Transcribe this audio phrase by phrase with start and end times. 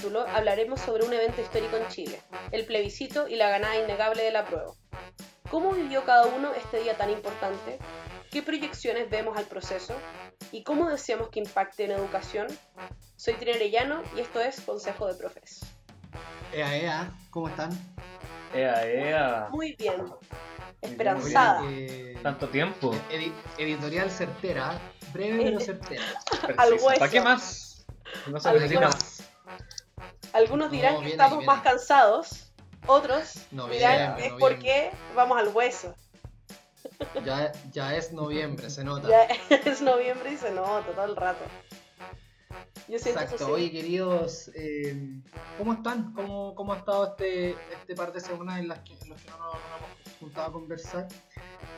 [0.00, 4.30] capítulo hablaremos sobre un evento histórico en Chile, el plebiscito y la ganada innegable de
[4.30, 4.72] la prueba.
[5.50, 7.78] ¿Cómo vivió cada uno este día tan importante?
[8.30, 9.94] ¿Qué proyecciones vemos al proceso?
[10.52, 12.46] ¿Y cómo deseamos que impacte en educación?
[13.16, 15.60] Soy Trina Arellano y esto es Consejo de Profes.
[16.54, 17.70] Ea, ea, ¿cómo están?
[18.54, 19.48] Ea, ea.
[19.50, 20.02] Muy bien.
[20.80, 21.60] Esperanzada.
[21.68, 22.94] Eh, Tanto tiempo.
[23.10, 24.80] edi- editorial certera,
[25.12, 26.04] breve pero certera.
[26.56, 26.98] Al hueso.
[26.98, 27.84] ¿Para qué más?
[28.28, 29.19] No se necesita más.
[30.32, 32.52] Algunos dirán No, que estamos más cansados,
[32.86, 35.94] otros dirán que es porque vamos al hueso.
[37.24, 39.08] Ya, ya es noviembre, se nota.
[39.08, 39.22] Ya
[39.56, 41.44] es noviembre y se nota todo el rato.
[42.88, 43.36] Yo Exacto.
[43.36, 43.52] eso sí.
[43.52, 45.20] Oye, queridos, eh,
[45.58, 46.12] ¿cómo están?
[46.12, 49.30] ¿Cómo, ¿Cómo ha estado este, este par de semanas en las que, en los que
[49.30, 51.08] no nos, no nos hemos juntado a conversar?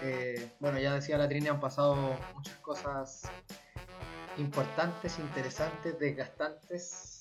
[0.03, 3.23] Eh, bueno, ya decía la Trini, han pasado muchas cosas
[4.39, 7.12] importantes, interesantes, desgastantes,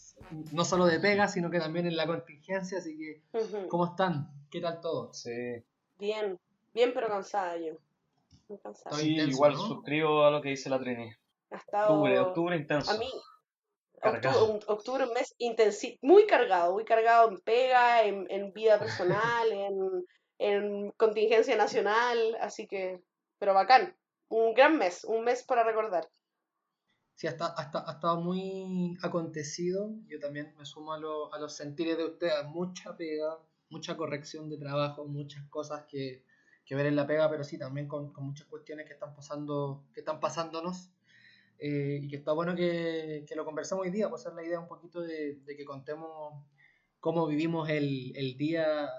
[0.52, 3.68] no solo de pega, sino que también en la contingencia, así que, Ujú.
[3.68, 4.30] ¿cómo están?
[4.50, 5.14] ¿Qué tal todo?
[5.14, 5.64] Sí,
[5.98, 6.40] Bien,
[6.74, 7.74] bien pero cansada yo.
[8.48, 8.96] Muy cansada.
[8.96, 9.60] Estoy sí intenso, igual ¿no?
[9.60, 11.12] suscribo a lo que dice la Trini.
[11.52, 11.94] Ha estado...
[11.94, 12.92] Octubre, octubre intenso.
[12.92, 13.10] A mí,
[14.00, 14.60] Cargado.
[14.68, 20.06] octubre, un, mes intensi muy cargado, muy cargado en pega, en, en vida personal, en,
[20.40, 23.00] en contingencia nacional, así que,
[23.38, 23.96] pero bacán.
[24.28, 26.08] Un gran mes, un mes para recordar.
[27.22, 29.92] Sí, ha, esta- ha esta- ha estado muy acontecido.
[30.08, 32.34] Yo también me sumo a, lo- a los sentires de ustedes.
[32.48, 33.38] Mucha pega,
[33.70, 36.26] mucha corrección de trabajo, muchas cosas que,
[36.66, 39.86] que ver en la pega, pero sí también con, con muchas cuestiones que están pasando,
[39.94, 40.90] que están pasándonos.
[41.60, 44.60] eh, y que está bueno que, que lo conversemos hoy día, por ser la idea
[44.60, 46.46] un poquito de, de que contemos
[47.00, 48.90] cómo vivimos el, el día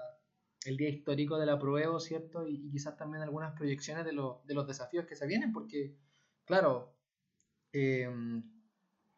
[0.65, 2.47] el día histórico del apruebo, ¿cierto?
[2.47, 5.95] Y, y quizás también algunas proyecciones de, lo- de los desafíos que se vienen, porque,
[6.45, 6.95] claro,
[7.73, 8.07] eh,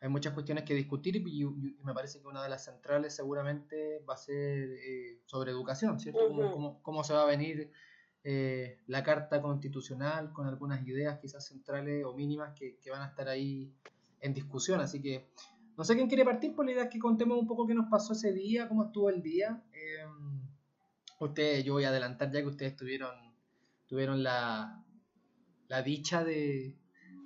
[0.01, 1.45] hay muchas cuestiones que discutir y, y
[1.83, 6.19] me parece que una de las centrales seguramente va a ser eh, sobre educación, ¿cierto?
[6.27, 7.71] Cómo, cómo- cómo se va a venir
[8.23, 13.07] eh, la Carta Constitucional con algunas ideas quizás centrales o mínimas que, que van a
[13.07, 13.71] estar ahí
[14.21, 14.79] en discusión.
[14.79, 15.27] Así que
[15.77, 18.13] no sé quién quiere partir por la idea que contemos un poco qué nos pasó
[18.13, 19.63] ese día, cómo estuvo el día.
[19.73, 20.05] Eh,
[21.19, 23.13] ustedes, yo voy a adelantar ya que ustedes tuvieron,
[23.87, 24.83] tuvieron la,
[25.67, 26.75] la dicha de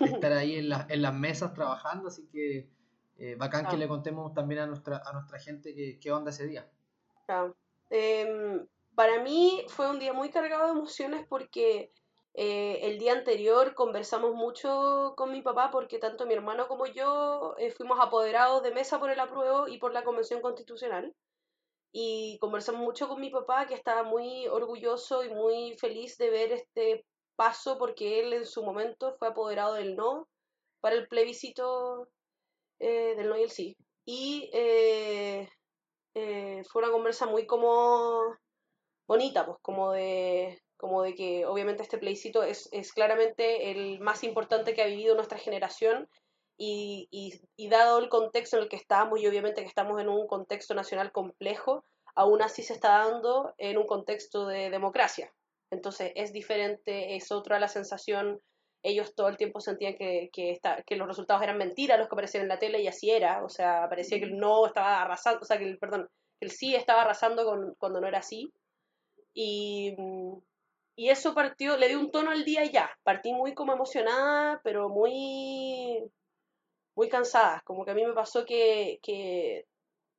[0.05, 2.69] estar ahí en, la- en las mesas trabajando, así que
[3.17, 3.79] eh, bacán que Ah.
[3.79, 6.69] le contemos también a nuestra, a nuestra gente qué, qué onda ese día.
[7.89, 11.91] Em, para mí fue un día muy cargado de emociones porque
[12.33, 17.55] eh, el día anterior conversamos mucho con mi papá porque tanto mi hermano como yo
[17.57, 21.15] eh, fuimos apoderados de mesa por el apruebo y por la Convención Constitucional.
[21.91, 26.51] Y conversamos mucho con mi papá que estaba muy orgulloso y muy feliz de ver
[26.51, 27.05] este
[27.39, 30.27] paso porque él en su momento fue apoderado del no
[30.81, 32.09] para el plebiscito
[32.79, 33.77] eh, del no y el sí.
[34.03, 35.47] Y eh,
[36.15, 38.35] eh, fue una conversa muy como
[39.07, 44.25] bonita, pues como de, como de que obviamente este plebiscito es, es claramente el más
[44.25, 46.09] importante que ha vivido nuestra generación
[46.57, 47.07] y,
[47.55, 50.75] y, dado el contexto en el que estamos y obviamente que estamos en un contexto
[50.75, 51.85] nacional complejo,
[52.15, 55.33] aún así se está dando en un contexto de democracia.
[55.71, 58.41] Entonces es diferente, es otra la sensación.
[58.83, 62.15] Ellos todo el tiempo sentían que, que, esta- que los resultados eran mentiras, los que
[62.15, 63.43] aparecían en la tele, y así era.
[63.43, 66.09] O sea, parecía que el no estaba arrasando, o sea, que el, perdón,
[66.39, 68.51] que el sí estaba arrasando con, cuando no era así.
[69.33, 70.37] Y, mm,
[70.97, 72.91] y eso partió, le dio un tono al día y ya.
[73.03, 76.03] Partí muy como emocionada, pero muy,
[76.95, 77.61] muy cansada.
[77.65, 79.65] Como que a mí me pasó que, que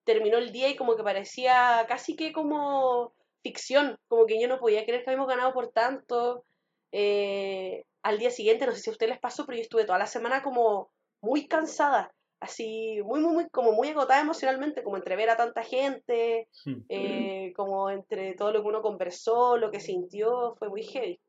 [0.04, 4.58] terminó el día y como que parecía casi que como ficción, como que yo no
[4.58, 6.44] podía creer que habíamos ganado por tanto.
[6.92, 9.98] Eh, al día siguiente, no sé si a ustedes les pasó, pero yo estuve toda
[9.98, 10.90] la semana como
[11.20, 15.62] muy cansada, así muy, muy, muy, como muy agotada emocionalmente, como entre ver a tanta
[15.62, 16.80] gente, Hmm.
[16.88, 21.20] eh, como entre todo lo que uno conversó, lo que sintió, fue muy heavy.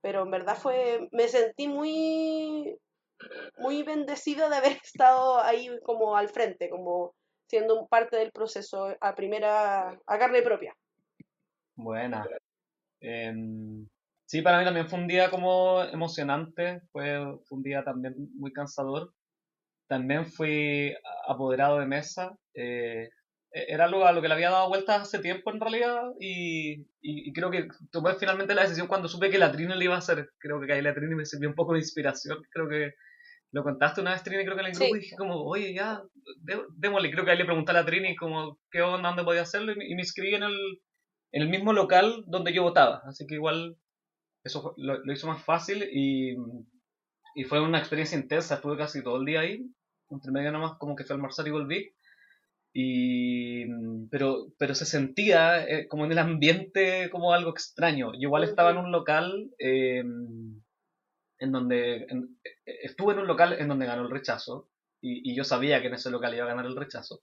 [0.00, 2.76] Pero en verdad fue, me sentí muy,
[3.58, 7.14] muy bendecida de haber estado ahí como al frente, como
[7.48, 10.74] siendo parte del proceso a primera, a carne propia.
[11.82, 12.26] Buena.
[13.00, 13.86] Em,
[14.26, 18.52] sí, para mí también fue un día como emocionante, fue, fue un día también muy
[18.52, 19.12] cansador.
[19.88, 20.94] También fui
[21.28, 22.36] apoderado de mesa.
[22.54, 23.08] eh,
[23.52, 26.72] e- era algo a lo que le había dado vueltas hace tiempo en realidad y,
[27.02, 29.94] y- y creo que tomé finalmente la decisión cuando supe que la Trini lo iba
[29.94, 30.30] a hacer.
[30.38, 32.38] Creo que ahí la Trini me sirvió un poco de inspiración.
[32.50, 32.92] Creo que
[33.52, 34.98] lo contaste una vez, Trini, creo que en el grupo Sí.
[34.98, 36.02] y dije como, oye, ya,
[36.42, 37.10] dé- démosle.
[37.10, 39.76] Creo que ahí le pregunté a la Trini como qué onda, dónde podía hacerlo y,
[39.76, 40.56] me- y me inscribí en el,
[41.32, 43.02] en el mismo local donde yo votaba.
[43.06, 43.76] Así que igual
[44.44, 46.36] eso fue- lo, hizo más fácil y,
[47.48, 48.56] fue una experiencia intensa.
[48.56, 49.66] Estuve casi todo el día ahí.
[50.10, 51.94] Entre medio nomás como que fui a almorzar y volví.
[54.10, 58.12] Pero, se sentía eh, como en el ambiente como algo extraño.
[58.14, 60.04] Yo igual estaba en un local eh,
[61.42, 62.06] en donde
[62.64, 64.68] estuve en un local en donde ganó el rechazo
[65.00, 67.22] y, yo sabía que en ese local iba a ganar el rechazo.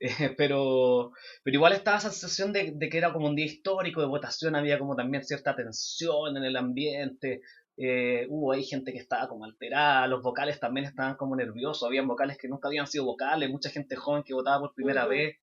[0.36, 1.12] Pero,
[1.42, 4.54] pero igual estaba esa sensación de, de, que era como un día histórico de votación,
[4.54, 7.40] había como también cierta tensión en el ambiente,
[7.78, 12.08] eh, hubo ahí gente que estaba como alterada, los vocales también estaban como nerviosos, habían
[12.08, 15.36] vocales que nunca habían sido vocales, mucha gente joven que votaba por primera vez.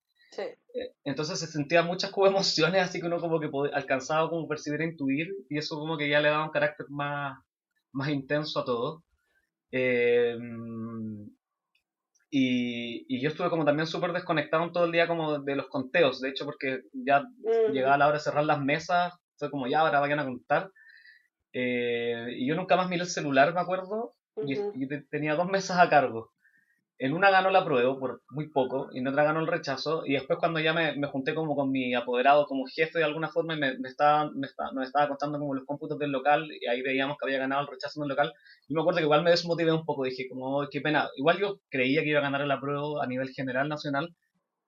[0.73, 4.81] Eh, entonces se sentían muchas como emociones, así que uno como que alcanzaba como percibir
[4.81, 7.38] e intuir, y eso como que ya le daba un carácter más,
[7.91, 9.03] más intenso a todo.
[9.71, 10.35] Eh,
[12.35, 16.19] y, y, yo estuve como también súper desconectado todo el día como de los conteos,
[16.19, 17.24] de hecho porque ya
[17.71, 20.71] llegaba la hora de cerrar las mesas, fue como ya ahora vayan a contar.
[21.53, 24.15] Eh, y yo nunca más miré el celular, me acuerdo,
[24.47, 24.57] y,
[25.12, 26.31] tenía dos mesas a cargo.
[27.00, 30.04] En una ganó la prueba por muy poco y en otra ganó el rechazo.
[30.06, 33.30] Y después cuando ya me, me junté como con mi apoderado como jefe de alguna
[33.30, 36.48] forma y me, me, estaba, me, estaba, nos estaba contando como los cómputos del local
[36.51, 38.34] y ahí veíamos que había ganado el rechazo en el local.
[38.68, 40.04] Y me acuerdo que igual me desmotivé un poco.
[40.04, 41.10] Dije como, qué pena.
[41.18, 44.16] Igual yo creía que iba a ganar la prueba a nivel general nacional,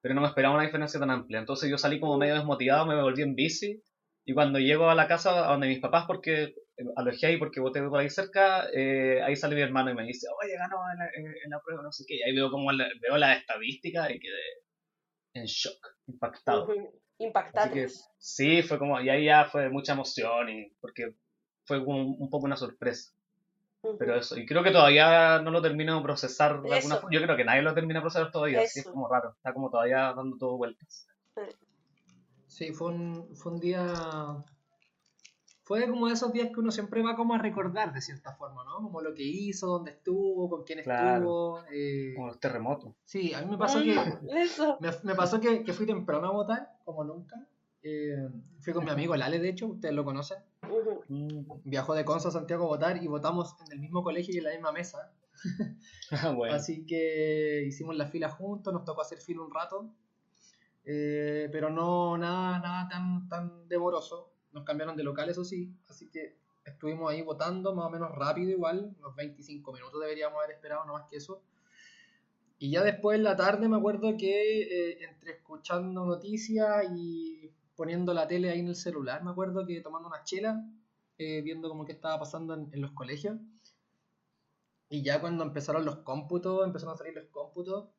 [0.01, 1.39] pero no me esperaba una diferencia tan amplia.
[1.39, 3.81] Entonces yo salí como medio desmotivado, me volví en bici.
[4.25, 6.55] Y cuando llego a la casa, donde mis papás, porque
[6.95, 10.27] alojé ahí porque voté por ahí cerca, eh, ahí sale mi hermano y me dice,
[10.41, 12.15] oye, ganó en la, en la prueba, no sé qué.
[12.15, 12.69] Y ahí veo como
[13.01, 14.41] veo la estadística y quedé
[15.33, 16.67] en shock, impactado.
[17.17, 17.73] Impactado.
[18.17, 21.15] Sí, fue como, y ahí ya fue mucha emoción, y porque
[21.65, 23.11] fue un, un poco una sorpresa.
[23.99, 27.09] Pero eso, y creo que todavía no lo termino de procesar de alguna forma.
[27.11, 29.69] Yo creo que nadie lo termina de procesar todavía, así es como raro, está como
[29.69, 31.07] todavía dando todo vueltas.
[32.47, 33.93] Sí, fue un, fue un día
[35.65, 38.63] fue como de esos días que uno siempre va como a recordar de cierta forma,
[38.63, 38.75] ¿no?
[38.83, 41.63] Como lo que hizo, dónde estuvo, con quién estuvo.
[41.71, 42.13] Eh...
[42.15, 42.93] Como los terremotos.
[43.03, 43.95] Sí, a mí me pasó que.
[44.79, 47.47] Me, me, pasó que, que, fui temprano a votar, como nunca.
[47.81, 48.29] Eh,
[48.59, 50.37] fui con mi amigo Lale, de hecho, ustedes lo conocen.
[51.07, 51.51] Mm.
[51.63, 54.43] Viajó de Conza a Santiago a votar y votamos en el mismo colegio y en
[54.43, 55.11] la misma mesa.
[56.11, 59.89] Ah, Así que hicimos la fila juntos, nos tocó hacer fila un rato.
[60.85, 66.09] Eh, pero no nada, nada tan, tan demoroso nos cambiaron de local, eso sí, así
[66.09, 70.85] que estuvimos ahí votando más o menos rápido igual, unos 25 minutos deberíamos haber esperado,
[70.85, 71.43] no más que eso.
[72.57, 78.13] Y ya después en la tarde me acuerdo que eh, entre escuchando noticias y poniendo
[78.13, 80.65] la tele ahí en el celular, me acuerdo que tomando una chela,
[81.17, 83.37] eh, viendo como que estaba pasando en, los colegios.
[84.87, 87.89] Y ya cuando empezaron los cómputos, empezaron a salir los cómputos.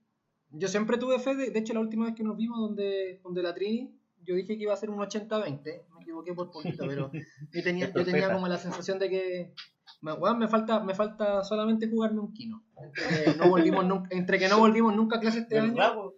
[0.50, 3.42] Yo siempre tuve fe, de, de hecho la última vez que nos vimos donde, donde
[3.42, 3.95] la Trini,
[4.26, 5.62] yo dije que iba a ser un 80-20,
[5.94, 7.10] me equivoqué por poquito, pero
[7.52, 9.54] yo tenía, yo tenía como la sensación de que
[10.02, 12.64] me, me, falta, me falta solamente jugarme un kino.
[12.76, 16.12] Entre que no volvimos nunca, entre que no volvimos nunca a clase este año,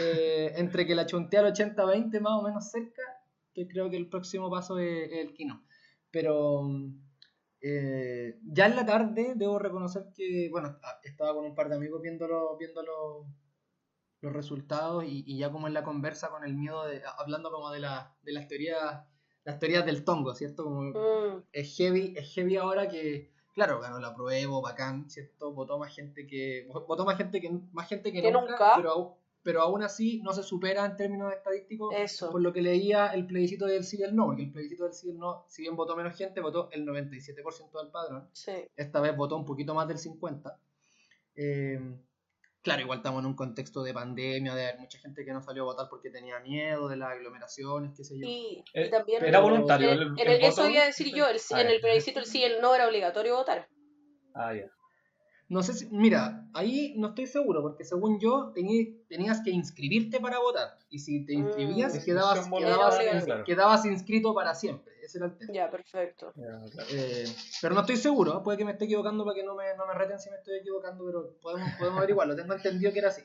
[0.00, 3.02] eh, entre que la chunté al 80-20 más o menos cerca,
[3.54, 5.64] que creo que el próximo paso es, el kino.
[6.10, 6.68] Pero
[7.60, 12.02] eh, ya en la tarde debo reconocer que, bueno, estaba con un par de amigos
[12.02, 13.26] viéndolo, viéndolo
[14.26, 17.80] los resultados y, ya como en la conversa con el miedo de, hablando como de,
[17.80, 19.04] la, de las teorías
[19.44, 20.64] las teorías del tongo, ¿cierto?
[20.64, 21.44] Como mm.
[21.52, 25.52] es heavy, es heavy ahora que, claro, ganó la prueba, bacán, ¿cierto?
[25.52, 29.84] Votó más gente que, votó más gente que, más gente que, nunca, Pero, pero aún
[29.84, 32.32] así no se supera en términos estadísticos Eso.
[32.32, 34.94] por lo que leía el plebiscito del sí y el no, porque el plebiscito del
[34.94, 38.28] sí y el no, si bien votó menos gente, votó el 97% del padrón.
[38.32, 38.68] Sí.
[38.74, 40.56] Esta vez votó un poquito más del 50%.
[41.36, 41.78] Eh,
[42.66, 45.62] Claro, igual estamos en un contexto de pandemia, de haber mucha gente que no salió
[45.62, 48.26] a votar porque tenía miedo de las aglomeraciones, qué sé yo.
[48.26, 49.88] Y, eh, también era voluntario.
[50.16, 52.88] Eso iba a decir yo, el, ah, en el plebiscito el sí el no era
[52.88, 53.68] obligatorio votar.
[54.34, 54.68] Ah, ya.
[55.48, 58.52] No sé si, mira, ahí no estoy seguro, porque según yo
[59.08, 60.76] tenías que inscribirte para votar.
[60.90, 62.04] Y si te inscribías, mm.
[62.04, 62.50] quedabas,
[63.46, 64.92] quedabas, inscrito para siempre.
[65.06, 65.52] Ese era el tema.
[65.52, 66.32] Ya, perfecto.
[66.90, 67.24] Eh,
[67.62, 69.94] pero no estoy seguro, puede que me esté equivocando para que no me, no me
[69.94, 72.34] reten si me estoy equivocando, pero podemos, podemos averiguarlo.
[72.34, 73.22] Tengo entendido que era así.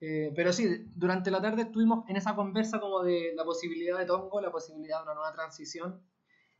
[0.00, 4.06] Eh, pero sí, durante la tarde estuvimos en esa conversa como de la posibilidad de
[4.06, 6.00] Tongo, la posibilidad de una nueva transición,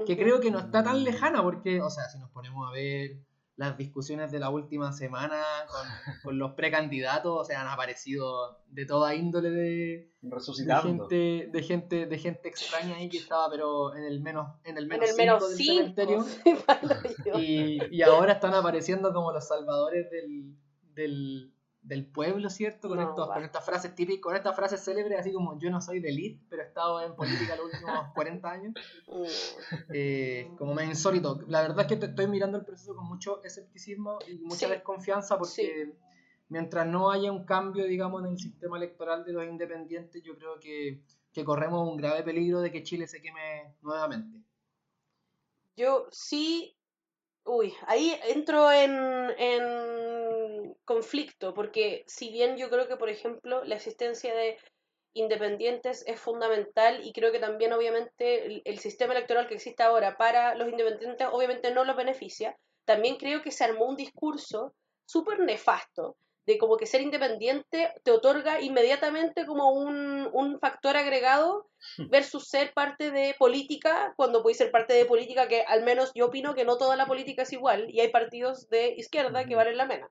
[0.05, 3.21] que creo que no está tan lejana, porque, o sea, si nos ponemos a ver
[3.61, 5.45] las discusiones de la última semana
[6.25, 12.07] con, los precandidatos, o sea, han aparecido de toda índole de, de gente, de gente,
[12.07, 16.25] de gente extraña ahí que estaba pero en el menos, en el menos, del cementerio.
[17.39, 20.57] y, y, ahora están apareciendo como los salvadores del,
[20.95, 21.53] del,
[21.83, 22.89] del pueblo, ¿cierto?
[22.89, 26.01] Con, estos, con estas frases típicas, con estas frases célebres, así como yo no soy
[26.01, 28.75] de elite, pero he estado en política los últimos 40 años.
[29.93, 31.41] Eh, como me insólito.
[31.49, 35.95] La verdad es que estoy mirando el proceso con mucho escepticismo y mucha desconfianza porque
[36.49, 40.61] mientras no haya un cambio, digamos, en el sistema electoral de los independientes, yo creo
[40.61, 44.43] que, que corremos un grave peligro de que Chile se queme nuevamente.
[45.77, 46.77] Yo sí,
[47.45, 48.91] uy, ahí entro en,
[49.39, 49.63] en
[50.85, 54.59] conflicto, porque si bien yo creo que, por ejemplo, la existencia de
[55.13, 60.17] independientes es fundamental y creo que también obviamente el, el sistema electoral que existe ahora
[60.17, 64.75] para los independientes obviamente no los beneficia, también creo que se armó un discurso
[65.05, 71.69] súper nefasto de como que ser independiente te otorga inmediatamente como un, un factor agregado
[72.11, 76.27] versus ser parte de política, cuando puedes ser parte de política que al menos yo
[76.27, 79.77] opino que no toda la política es igual y hay partidos de izquierda que valen
[79.77, 80.11] la pena.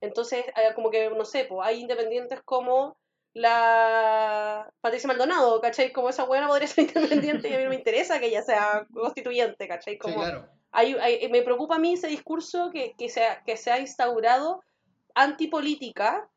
[0.00, 2.96] Entonces, eh, como que, no sé, pues, hay independientes como
[3.36, 5.92] la Patricia Maldonado, ¿cachai?
[5.92, 8.86] Como esa buena podría ser independiente y a mí no me interesa que ella sea
[8.92, 9.98] constituyente, ¿cachai?
[9.98, 10.48] Como, sí, claro.
[10.72, 13.78] hay, hay, me preocupa a mí ese discurso que, que, se, ha, que se ha
[13.78, 14.62] instaurado
[15.14, 16.28] antipolítica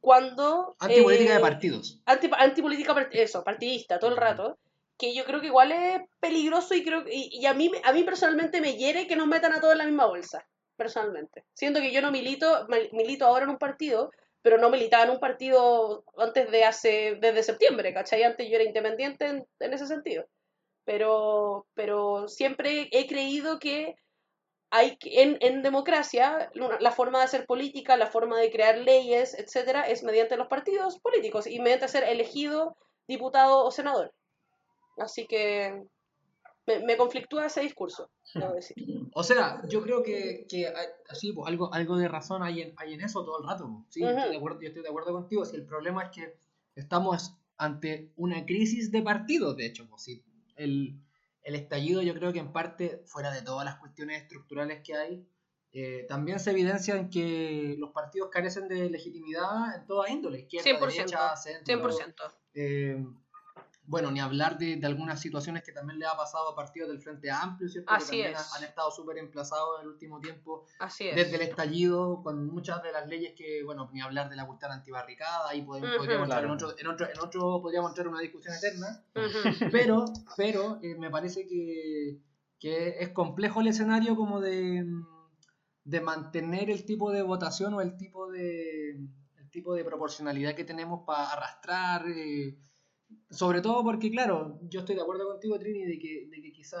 [0.00, 0.76] cuando...
[0.78, 2.00] Antipolítica eh, de partidos.
[2.06, 4.58] Anti, antipolítica, eso, partidista, todo el rato.
[4.96, 8.04] Que yo creo que igual es peligroso y creo y, y a, mí, a mí
[8.04, 10.46] personalmente me hiere que nos metan a todos en la misma bolsa.
[10.76, 11.44] Personalmente.
[11.54, 14.10] Siento que yo no milito, milito ahora en un partido,
[14.42, 18.24] pero no militaba en un partido antes de hace, desde septiembre, ¿cachai?
[18.24, 20.26] Antes yo era independiente en, ese sentido.
[20.84, 23.94] Pero, pero siempre he creído que
[24.70, 29.88] hay en, en democracia la forma de hacer política, la forma de crear leyes, etcétera,
[29.88, 32.76] es mediante los partidos políticos y mediante ser elegido
[33.06, 34.12] diputado o senador.
[34.98, 35.84] Así que
[36.66, 38.76] me, me conflictúa ese discurso, debo decir.
[39.16, 40.72] O sea, yo creo que, que
[41.08, 43.68] así, pues, algo, algo de razón hay en, hay en eso todo el rato.
[43.70, 43.84] pues.
[43.90, 44.10] Sí, Ujú.
[44.10, 45.44] estoy de acuerdo, yo estoy de acuerdo contigo.
[45.44, 46.36] Si el problema es que
[46.74, 49.88] estamos ante una crisis de partidos, de hecho.
[49.88, 50.24] Pues, sí.
[50.56, 51.00] el,
[51.42, 55.28] el estallido yo creo que en parte, fuera de todas las cuestiones estructurales que hay,
[55.70, 60.70] eh, también se evidencia en que los partidos carecen de legitimidad en toda índole, izquierda,
[60.70, 61.90] 100%, derecha, centro.
[61.90, 62.14] 100%.
[62.54, 63.04] Eh,
[63.86, 67.00] bueno, ni hablar de, de algunas situaciones que también le ha pasado a partidos del
[67.02, 67.92] Frente Amplio, ¿cierto?
[67.92, 68.54] Así que también es.
[68.56, 71.14] han- estado súper emplazados en el último tiempo, Así es.
[71.16, 74.72] desde el estallido, con muchas de las leyes que, bueno, ni hablar de la cuestión
[74.72, 75.98] antibarricada, ahí podemos, Ujú.
[75.98, 79.04] podríamos entrar en otro, en, otro, en otro, podríamos entrar en una discusión eterna,
[79.70, 80.04] pero,
[80.36, 82.18] pero eh, me parece que,
[82.58, 84.84] que es complejo el escenario como de,
[85.84, 88.92] de mantener el tipo de votación o el tipo de,
[89.38, 92.06] el tipo de proporcionalidad que tenemos para arrastrar.
[92.08, 92.56] eh,
[93.30, 96.78] sobre todo porque, claro, yo estoy de acuerdo contigo, Trini, de que, de que quizá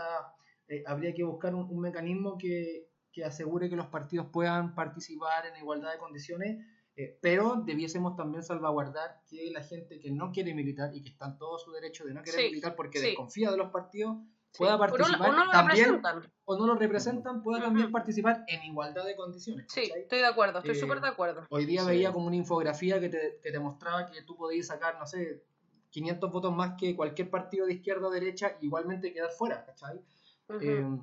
[0.68, 5.46] eh, habría que buscar un, un mecanismo que, que asegure que los partidos puedan participar
[5.46, 6.64] en igualdad de condiciones,
[6.96, 11.26] eh, pero debiésemos también salvaguardar que la gente que no quiere militar y que está
[11.26, 13.06] en todo su derecho de no querer Sí, militar porque sí.
[13.06, 14.16] desconfía de los partidos,
[14.52, 14.58] Sí.
[14.58, 16.32] pueda O no- participar o no lo también representan.
[16.44, 19.66] o no lo representan, pueda también participar en igualdad de condiciones.
[19.68, 21.44] Sí, estoy de acuerdo, estoy Eh, súper de acuerdo.
[21.50, 21.88] Hoy día Sí.
[21.88, 25.42] veía como una infografía que te, que te mostraba que tú podías sacar, no sé,
[25.94, 30.00] 500 votos más que cualquier partido de izquierda o derecha, igualmente quedar fuera, ¿cachai?
[30.48, 30.58] Ujú.
[30.60, 30.98] Eh,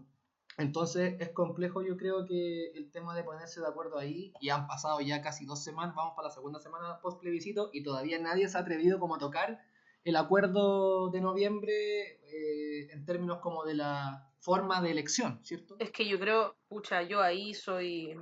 [0.57, 4.67] entonces es complejo, yo creo que el tema de ponerse de acuerdo ahí, y han
[4.67, 8.49] pasado ya casi dos semanas, vamos para la segunda semana post plebiscito, y todavía nadie
[8.49, 9.61] se ha atrevido como a tocar
[10.03, 15.77] el acuerdo de noviembre eh, en términos como de la forma de elección, ¿cierto?
[15.79, 18.17] Es que yo creo, pucha, yo ahí soy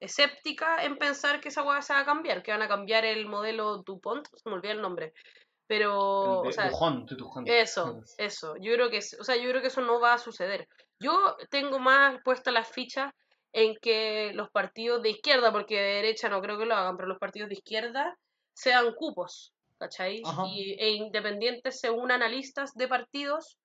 [0.00, 3.26] escéptica en pensar que esa hueá se va a cambiar, que van a cambiar el
[3.26, 5.14] modelo DuPont, se me olvida el nombre.
[5.66, 7.06] Pero, El o sea, Dujón.
[7.46, 8.54] Eso, eso.
[8.60, 10.68] Yo creo que, es- o sea, yo creo que eso no va a suceder.
[10.98, 13.12] Yo tengo más puestas las fichas
[13.52, 17.08] en que los partidos de izquierda, porque de derecha no creo que lo hagan, pero
[17.08, 18.16] los partidos de izquierda
[18.54, 20.22] sean cupos, ¿cachai?
[20.46, 23.58] Y, e independientes se unan a listas de partidos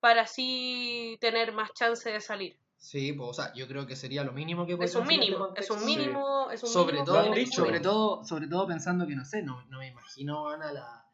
[0.00, 2.58] para así tener más chance de salir.
[2.78, 5.18] Sí, pues, o sea, yo creo que sería lo mínimo que Es podríamos un este
[5.26, 9.16] mínimo, es un mínimo, es un sobre mínimo todo, sobre todo, sobre todo pensando que
[9.16, 11.05] no sé, no, no me imagino van a la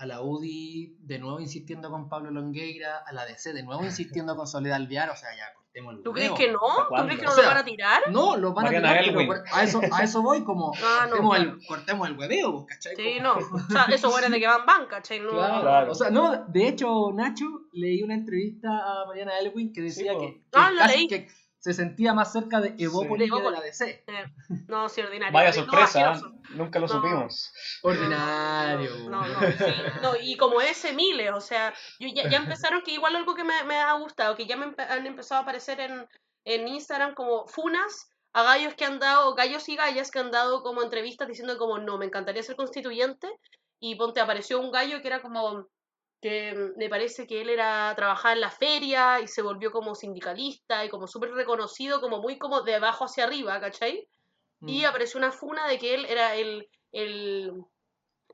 [0.00, 4.34] a la UDI de nuevo insistiendo con Pablo Longueira, a la DC de nuevo insistiendo
[4.34, 6.58] con Soledad Alvear, o sea, ya cortemos el ¿Tú crees que no?
[6.58, 8.02] ¿Tú crees que no O lo sea, van a tirar?
[8.10, 11.10] No, lo van Mariana a tirar, pero a eso, a eso voy como Ah, no,
[11.18, 11.50] cortemos, claro.
[11.60, 12.96] el, cortemos el hueveo, pues, ¿cachai?
[12.96, 13.34] Sí, no.
[13.68, 15.20] O sea, eso bueno de que van van, ¿cachai?
[15.20, 15.60] No, Claro.
[15.60, 15.92] Claro.
[15.92, 20.18] O sea, no, de hecho, Nacho leí una entrevista a Mariana Elwin que decía Sí,
[20.18, 21.08] que, que Ah, la casi leí.
[21.08, 21.28] que
[21.60, 23.60] se sentía más cerca de Evópolis De que de la.
[23.60, 24.04] DC.
[24.06, 24.24] Eh,
[24.66, 25.32] no, sí, ordinario.
[25.32, 26.04] Vaya No, sorpresa, ¿eh?
[26.04, 26.34] asqueroso.
[26.54, 26.92] nunca lo No.
[26.94, 27.52] supimos.
[27.82, 28.90] Ordinario.
[29.10, 29.64] No, no, sí,
[30.02, 33.44] no, y como ese miles, o sea, yo ya, ya empezaron que igual algo que
[33.44, 36.06] me, me ha gustado, que ya me empe- han empezado a aparecer en,
[36.44, 40.62] en Instagram como funas a gallos que han dado, gallos y gallas que han dado
[40.62, 43.28] como entrevistas diciendo como no, me encantaría ser constituyente
[43.80, 45.66] y ponte, apareció un gallo que era como
[46.20, 49.94] que mm, me parece que él era trabajaba en la feria y se volvió como
[49.94, 54.08] sindicalista y como súper reconocido, como muy como de abajo hacia arriba, ¿cachai?
[54.66, 54.86] y Mm.
[54.86, 57.52] apareció una funa de que él era el, el,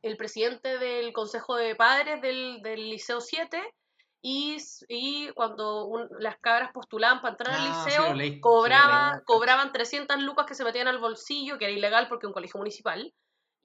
[0.02, 3.62] el presidente del consejo de padres del, del Liceo 7
[4.22, 4.56] y,
[4.88, 10.20] y cuando un- las cabras postulaban para entrar al Ah, liceo, leí, cobraba, cobraban 300
[10.22, 13.12] lucas que se metían al bolsillo, que era ilegal porque es un colegio municipal.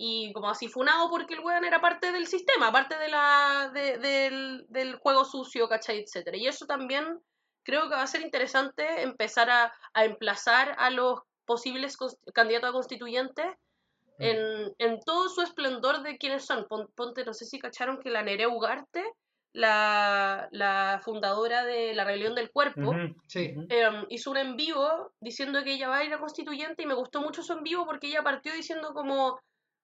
[0.03, 3.99] Y como así funado porque el weón era parte del sistema, parte de la, de-
[3.99, 5.99] del, del juego sucio, ¿cachai?
[5.99, 6.37] Etcétera.
[6.37, 7.19] Y eso también
[7.63, 11.97] creo que va a ser interesante empezar a, a emplazar a los posibles
[12.33, 13.45] candidatos a constituyentes
[14.17, 14.23] Mm.
[14.23, 16.65] en, en todo su esplendor de quiénes son.
[16.67, 19.03] Pon- Ponte, no sé si cacharon que la Nerea Ugarte,
[19.53, 22.93] la, la fundadora de la Rebelión del Cuerpo,
[23.27, 23.53] Sí.
[23.69, 26.93] em, hizo un en vivo diciendo que ella va a ir a constituyente y me
[26.93, 29.39] gustó mucho su en vivo porque ella partió diciendo como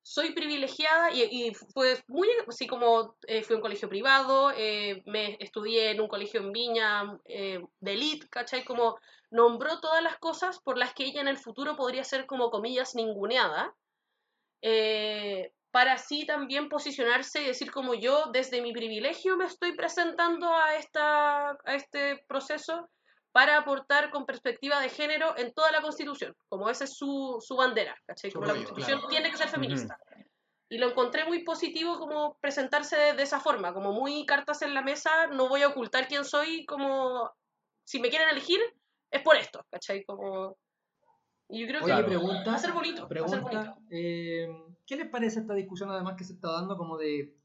[0.08, 5.04] soy privilegiada y, y fue muy así como eh, fui a un colegio privado, eh,
[5.06, 8.64] me estudié en un colegio en Viña eh, de elite, ¿cachai?
[8.64, 8.98] Como
[9.32, 12.96] nombró todas las cosas por las que ella en el futuro podría ser como comillas
[12.96, 13.76] ninguneada
[14.62, 20.54] eh, para así también posicionarse y decir como yo desde mi privilegio me estoy presentando
[20.54, 22.88] a, esta, a este proceso
[23.32, 27.56] para aportar con perspectiva de género en toda la constitución, como esa es su, su
[27.56, 28.32] bandera, ¿cachai?
[28.32, 29.08] Como la constitución claro.
[29.10, 29.98] tiene que ser feminista.
[30.70, 34.74] Y lo encontré muy positivo como presentarse de, de esa forma, como muy cartas en
[34.74, 37.32] la mesa, no voy a ocultar quién soy, como
[37.84, 38.60] si me quieren elegir
[39.10, 40.04] es por esto, ¿cachai?
[40.04, 40.58] Como...
[41.50, 42.50] Y yo creo Oye, que pregunta.
[42.50, 43.78] va a ser bonito, va a ser Pregunta, bonito.
[43.90, 44.48] eh,
[44.86, 47.38] ¿qué les parece esta discusión además que se está dando como de...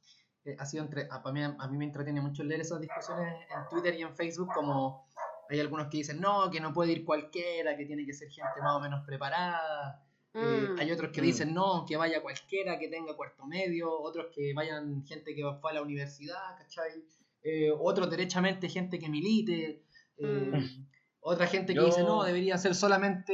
[0.44, 3.46] eh, ha sido entre, a, para mí, a mí me entretiene mucho leer esas discusiones
[3.48, 5.06] en Twitter y en Facebook como
[5.50, 8.60] hay algunos que dicen no, que no puede ir cualquiera, que tiene que ser gente
[8.62, 10.02] más o menos preparada.
[10.34, 10.78] Eh, Mm.
[10.80, 11.24] hay otros que Mm.
[11.24, 15.70] dicen no, que vaya cualquiera, que tenga cuarto medio, otros que vayan gente que fue
[15.72, 17.04] a la universidad, ¿cachai?
[17.42, 19.82] Eh, otros derechamente gente que milite,
[20.16, 20.86] eh, Mm.
[21.20, 23.32] otra gente que Yo- dice no, debería ser solamente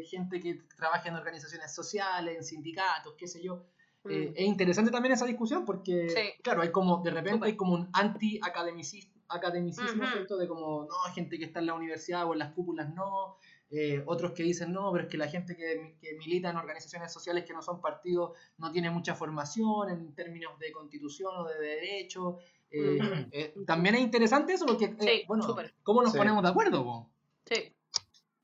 [0.00, 3.64] eh, gente que trabaje en organizaciones sociales, en sindicatos, qué sé yo.
[4.10, 4.32] Eh, Mm.
[4.36, 6.42] es interesante también esa discusión porque, Sí.
[6.42, 10.04] claro, hay como, de repente hay como un anti-academicismo, academicismo.
[10.06, 10.36] ¿cierto?
[10.36, 13.36] De como, no, gente que está en la universidad o en las cúpulas no,
[13.70, 17.12] eh, otros que dicen, no, pero es que la gente que, que milita en organizaciones
[17.12, 21.58] sociales que no son partidos no tiene mucha formación en términos de constitución o de
[21.58, 22.38] derecho.
[22.70, 22.98] Eh,
[23.32, 25.46] eh, también es interesante eso porque, eh, Sí, bueno.
[25.82, 26.18] ¿cómo nos Sí.
[26.18, 26.84] ponemos de acuerdo?
[26.84, 27.10] po?
[27.46, 27.74] Sí.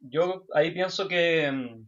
[0.00, 1.87] Yo ahí pienso que, mm,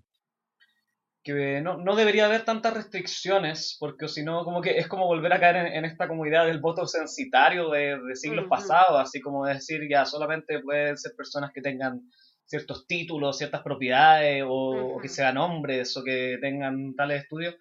[1.34, 5.32] que no, no debería haber tantas restricciones, porque si no, como que es como volver
[5.32, 9.20] a caer en, en esta como idea del voto censitario de, de siglos pasados, así
[9.20, 12.02] como decir ya solamente pueden ser personas que tengan
[12.44, 17.54] ciertos títulos, ciertas propiedades, o, o que sean hombres, o que tengan tales estudios.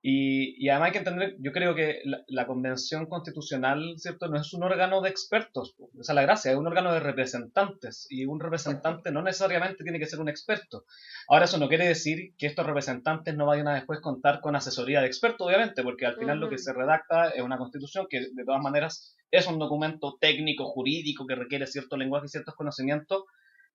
[0.00, 4.28] Y, y además hay que entender, yo creo que la, la convención constitucional, ¿cierto?
[4.28, 8.06] No es un órgano de expertos, esa es la gracia, es un órgano de representantes,
[8.08, 10.84] y un representante no necesariamente tiene que ser un experto.
[11.28, 15.00] Ahora eso no quiere decir que estos representantes no vayan a después contar con asesoría
[15.00, 18.44] de expertos, obviamente, porque al final lo que se redacta es una constitución que de
[18.44, 23.24] todas maneras es un documento técnico, jurídico, que requiere cierto lenguaje y ciertos conocimientos,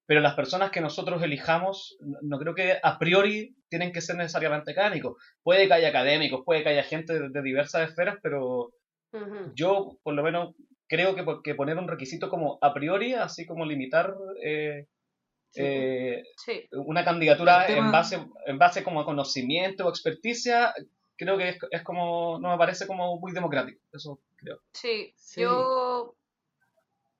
[0.06, 4.72] pero las personas que nosotros elijamos no- creo que a priori tienen que ser necesariamente
[4.72, 5.16] académicos.
[5.44, 8.72] Puede que haya académicos, puede que haya gente de, de diversas esferas, pero
[9.56, 10.56] yo por lo menos
[10.88, 14.88] creo que, que poner un requisito como a priori, así como limitar eh,
[15.52, 16.68] Sí, eh, Sí.
[16.72, 20.74] una candidatura tema- en base en base como a conocimiento o experticia,
[21.16, 24.62] creo que es, es como, no me parece como muy democrático, eso creo.
[24.74, 25.42] Sí, Sí.
[25.42, 26.16] yo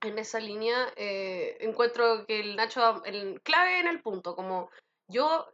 [0.04, 4.70] en esa línea eh, encuentro que el Nacho, el clave en el punto, como
[5.08, 5.48] yo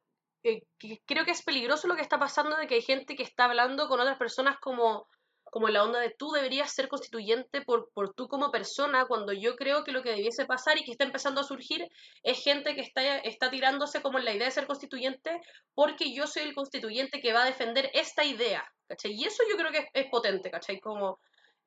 [0.44, 0.64] eh,
[1.06, 3.88] creo que es peligroso lo que está pasando de que hay gente que está hablando
[3.88, 5.08] con otras personas como,
[5.44, 9.56] como la onda de tú deberías ser constituyente por, por tú como persona, cuando yo
[9.56, 11.88] creo que lo que debiese pasar y que está empezando a surgir
[12.24, 15.42] es gente que está, está tirándose como en la idea de ser constituyente
[15.74, 19.14] porque yo soy el constituyente que va a defender esta idea, ¿cachai?
[19.14, 20.80] Y eso yo creo que es, es potente, ¿cachai?
[20.80, 21.20] Como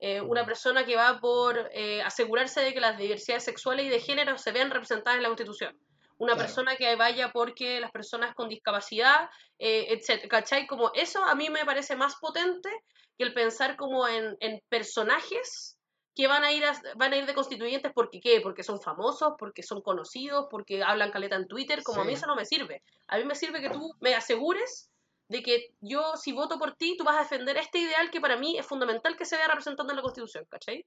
[0.05, 4.01] eh, una persona que va por eh, asegurarse de que las diversidades sexuales y de
[4.01, 5.79] género se vean representadas en la Constitución.
[6.19, 6.47] Una Claro.
[6.47, 10.29] persona que vaya porque las personas con discapacidad, eh, etc.
[10.29, 10.67] ¿Cachai?
[10.67, 12.69] Como eso a mí me parece más potente
[13.17, 15.79] que el pensar como en, en personajes
[16.15, 19.33] que van a ir a- van a ir de constituyentes porque qué, porque son famosos,
[19.39, 22.83] porque son conocidos, porque hablan caleta en Twitter, como a mí eso no me sirve.
[23.09, 24.91] A mí me sirve que tú me asegures
[25.33, 28.37] de que yo, si voto por ti, tú vas a defender este ideal que para
[28.37, 30.85] mí es fundamental que se vea representando en la Constitución, ¿cachai?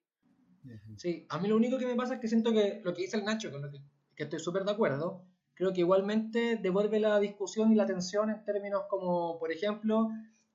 [0.98, 3.18] Sí, a mí lo único que me pasa es que siento que lo que dice
[3.18, 3.80] el Nacho, con lo que,
[4.16, 8.44] que estoy súper de acuerdo, creo que igualmente devuelve la discusión y la atención en
[8.44, 10.10] términos como, por ejemplo,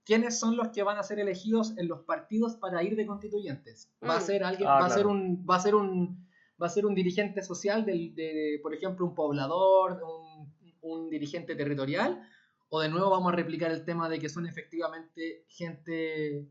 [0.04, 3.92] quiénes son los que van a ser elegidos en los partidos para ir de constituyentes.
[4.02, 4.22] Va a Mm.
[4.22, 6.28] ser alguien, Ah, va a ser un, va a ser un,
[6.60, 11.54] va a ser un dirigente social del, de, por ejemplo, un poblador, un, un dirigente
[11.54, 12.28] territorial,
[12.70, 16.48] o de nuevo vamos a replicar el tema de que son efectivamente gente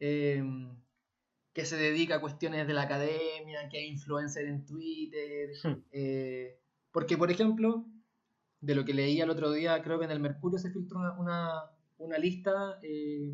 [0.00, 0.76] em,
[1.52, 5.50] que se dedica a cuestiones de la academia, que es influencer en Twitter.
[5.64, 5.82] Hmm.
[5.90, 7.86] eh, porque, por ejemplo,
[8.60, 11.12] de lo que leí el otro día, creo que en el Mercurio se filtró una,
[11.18, 11.62] una,
[11.98, 13.32] una lista eh,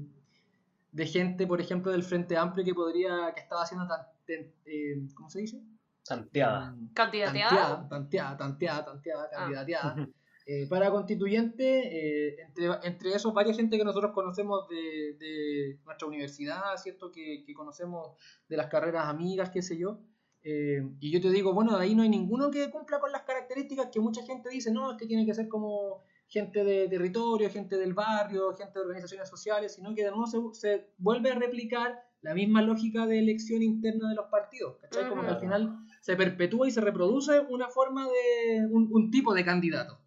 [0.93, 5.07] de gente, por ejemplo, del Frente Amplio que podría, que estaba haciendo tan, ten- eh,
[5.15, 5.63] ¿cómo se dice?
[6.03, 6.77] Santiago.
[6.77, 7.89] Mm, ¿Candidateada?
[7.89, 9.31] Tanteada, tanteada, tanteada, Ah.
[9.39, 9.95] candidateada.
[10.45, 16.09] Eh, para constituyente, eh, entre, entre esos, varias gente que nosotros conocemos de, de nuestra
[16.09, 17.13] universidad, ¿cierto?
[17.13, 18.17] Que, que conocemos
[18.49, 20.01] de las carreras amigas, qué sé yo.
[20.45, 23.23] Eh, y yo te digo, bueno, de ahí no hay ninguno que cumpla con las
[23.23, 27.49] características que mucha gente dice, no, es que tiene que ser como gente de territorio,
[27.51, 31.35] gente del barrio, gente de organizaciones sociales, sino que de nuevo se, se vuelve a
[31.37, 35.09] replicar la misma lógica de elección interna de los partidos, ¿cachai?
[35.09, 39.35] Como que al final se perpetúa y se reproduce una forma de, un, un tipo
[39.35, 40.02] de candidato.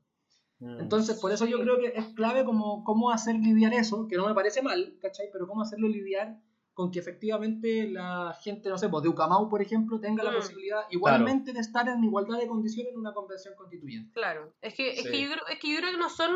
[0.66, 0.80] Mm.
[0.80, 4.28] Entonces, por eso yo creo que es clave como cómo hacer lidiar eso, que no
[4.28, 5.28] me parece mal, ¿cachai?
[5.32, 6.40] Pero cómo hacerlo lidiar
[6.74, 10.36] con que efectivamente la gente, no sé, pues de Ucamau, por ejemplo, tenga la Mm.
[10.36, 14.12] posibilidad igualmente de estar en igualdad de condiciones en una convención constituyente.
[14.14, 14.54] Claro.
[14.62, 15.12] Es que, es, Sí.
[15.12, 16.32] que yo creo, es que yo creo que no son,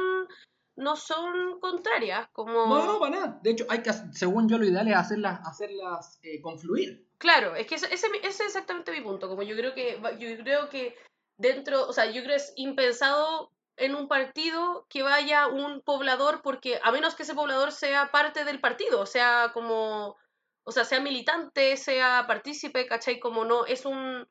[0.78, 2.68] no son contrarias, como...
[2.68, 3.39] No, no, para nada.
[3.44, 7.06] De hecho, hay que, según yo, lo ideal es hacerlas, hacerlas eh, confluir.
[7.18, 9.28] Claro, es que ese, ese, ese es exactamente mi punto.
[9.28, 10.96] Como yo creo que yo creo que
[11.38, 16.42] dentro, o sea, yo creo que es impensado en un partido que vaya un poblador,
[16.42, 20.18] porque a menos que ese poblador sea parte del partido, sea como,
[20.63, 23.20] o sea, sea militante, sea partícipe, ¿cachai?
[23.20, 24.28] Como no, es un,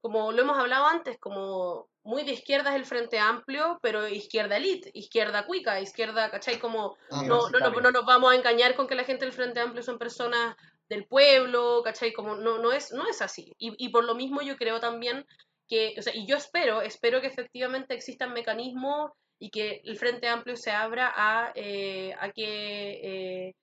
[0.00, 4.56] como lo hemos hablado antes, como muy de izquierda es el Frente Amplio, pero izquierda
[4.56, 6.58] elite, izquierda cuica, izquierda, ¿cachai?
[6.58, 9.34] Como Ah, no, no, no, no nos vamos a engañar con que la gente del
[9.34, 10.56] Frente Amplio son personas
[10.88, 12.12] del pueblo, ¿cachai?
[12.12, 13.54] Como no, no, es, no es así.
[13.58, 15.26] Y, y por lo mismo yo creo también
[15.68, 20.26] que, o sea, y yo espero, espero que efectivamente existan mecanismos y que el Frente
[20.28, 23.54] Amplio se abra a, eh, a que eh,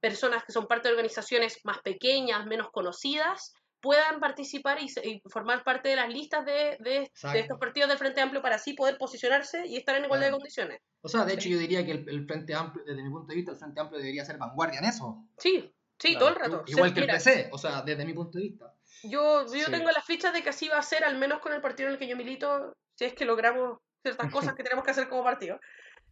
[0.00, 4.88] personas que son parte de organizaciones más pequeñas, menos conocidas, puedan participar y,
[5.30, 8.98] formar parte de las listas de, de- estos partidos del Frente Amplio para así poder
[8.98, 10.80] posicionarse y estar en igualdad de condiciones.
[11.00, 13.36] O sea, de hecho, yo diría que el, el Frente Amplio, desde mi punto de
[13.36, 15.26] vista, el Frente Amplio debería ser vanguardia en eso.
[15.38, 16.18] Sí, sí, Claro.
[16.18, 16.64] todo el rato.
[16.66, 18.74] Igual que el PC, o sea, desde mi punto de vista.
[19.02, 19.70] Yo, yo Sí.
[19.70, 21.94] tengo las fichas de que así va a ser, al menos con el partido en
[21.94, 25.24] el que yo milito, si es que logramos ciertas cosas que tenemos que hacer como
[25.24, 25.58] partido.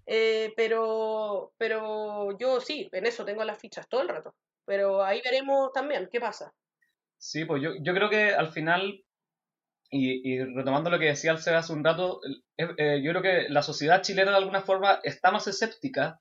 [0.06, 4.34] Eh, pero, pero yo sí, en eso tengo las fichas todo el rato.
[4.64, 6.52] Pero ahí veremos también qué pasa.
[7.18, 9.04] Sí, pues yo, yo creo que al final,
[9.90, 12.20] y, y retomando lo que decía Alce hace un rato,
[12.58, 16.18] eh, eh, yo creo que la sociedad chilena de alguna forma está más escéptica,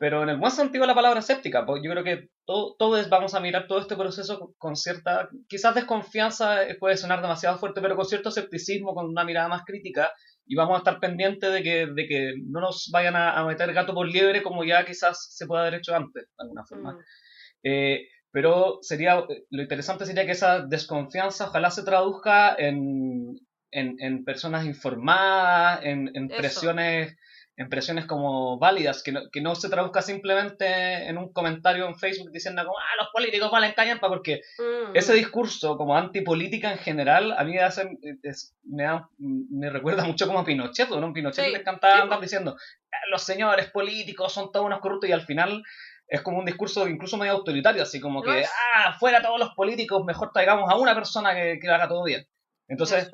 [0.00, 3.08] Pero en el buen sentido de la palabra escéptica, pues yo creo que todo, todos
[3.08, 7.80] vamos a mirar todo este proceso con, cierta, quizás desconfianza eh, puede sonar demasiado fuerte,
[7.80, 10.12] pero con cierto escepticismo, con una mirada más crítica,
[10.44, 13.72] y vamos a estar pendientes de que, de que no nos vayan a, a meter
[13.72, 16.98] gato por liebre como ya quizás se puede haber hecho antes, de alguna forma.
[17.62, 23.38] Eh, pero sería lo interesante sería que esa desconfianza ojalá se traduzca en,
[23.70, 27.16] en, en personas informadas, en, en presiones
[27.56, 31.96] en presiones como válidas, que no, que no se traduzca simplemente en un comentario en
[31.96, 36.78] Facebook diciendo como, ah, los políticos valen callampa, porque mm, ese discurso como antipolítica en
[36.78, 41.12] general a mí me, hace, es- me, da- me recuerda mucho como a Pinochet, ¿no?
[41.12, 42.56] Pinochet Sí, le encantaba sí, andar diciendo,
[42.92, 45.62] "Ah, los señores políticos son todos unos corruptos y al final
[46.08, 48.44] es como un discurso incluso medio autoritario, así como que,
[48.76, 52.02] ah, fuera todos los políticos, mejor traigamos a una persona que, que lo haga todo
[52.02, 52.26] bien.
[52.68, 53.10] Entonces,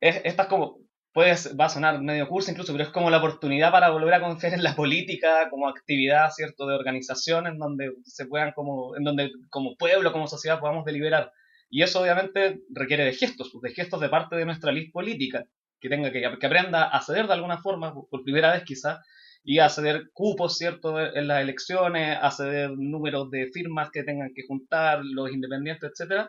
[0.00, 0.78] es, esta es como,
[1.16, 4.20] puede, va a sonar medio curso incluso, pero es como la oportunidad para volver a
[4.20, 9.02] confiar en la política como actividad, ¿cierto?, de organización en donde se puedan como, en
[9.02, 11.32] donde como pueblo, como sociedad podamos deliberar.
[11.70, 15.46] Y eso obviamente requiere de gestos, pues, de gestos de parte de nuestra ley política,
[15.80, 18.98] que tenga que, que aprenda a ceder de alguna forma, por primera vez quizás,
[19.42, 24.32] y a ceder cupos, ¿cierto?, en las elecciones, a ceder números de firmas que tengan
[24.34, 26.28] que juntar los independientes, etcétera.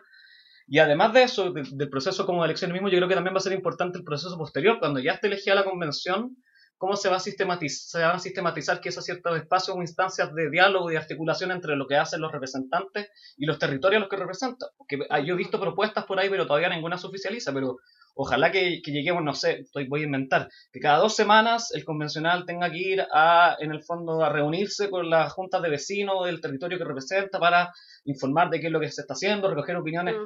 [0.68, 3.34] Y además de eso, de- del proceso como de elección mismo, yo creo que también
[3.34, 6.36] va a ser importante el proceso posterior, cuando ya esté elegida la convención,
[6.76, 10.32] cómo se va a sistematizar, se van a sistematizar que esos ciertos espacios o instancias
[10.34, 14.08] de diálogo y articulación entre lo que hacen los representantes y los territorios a los
[14.08, 14.68] que representan.
[14.76, 17.78] Porque ah, yo he visto propuestas por ahí, pero todavía ninguna se oficializa, pero
[18.20, 21.84] ojalá que, que lleguemos, no sé, estoy, voy a inventar, que cada dos semanas el
[21.84, 26.26] convencional tenga que ir a, en el fondo, a reunirse con las juntas de vecinos
[26.26, 27.72] del territorio que representa para
[28.04, 30.16] informar de qué es lo que se está haciendo, recoger opiniones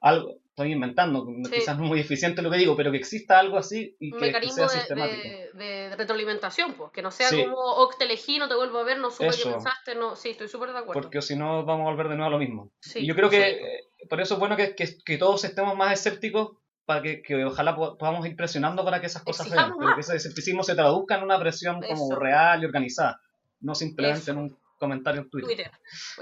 [0.00, 1.50] algo, estoy inventando, Sí.
[1.52, 4.18] quizás no es muy eficiente lo que digo, pero que exista algo así y Un
[4.20, 5.22] que, que mecanismo sea de, sistemático.
[5.58, 7.42] de, de retroalimentación, pues, que no sea Sí.
[7.44, 10.30] como, oh, te elegí, no te vuelvo a ver, no supe qué pensaste, no, sí,
[10.30, 11.00] estoy súper de acuerdo.
[11.02, 12.70] Porque si no vamos a volver de nuevo a lo mismo.
[12.80, 15.76] Sí, y yo creo que eh, por eso es bueno que, que- que todos estemos
[15.76, 19.54] más escépticos para que, que ojalá po- podamos ir presionando para que esas cosas se
[19.56, 23.20] pero que ese escepticismo se traduzca en una presión como real y organizada,
[23.60, 24.32] no simplemente Eso.
[24.32, 25.48] en un comentario en Twitter.
[25.48, 25.70] Twitter.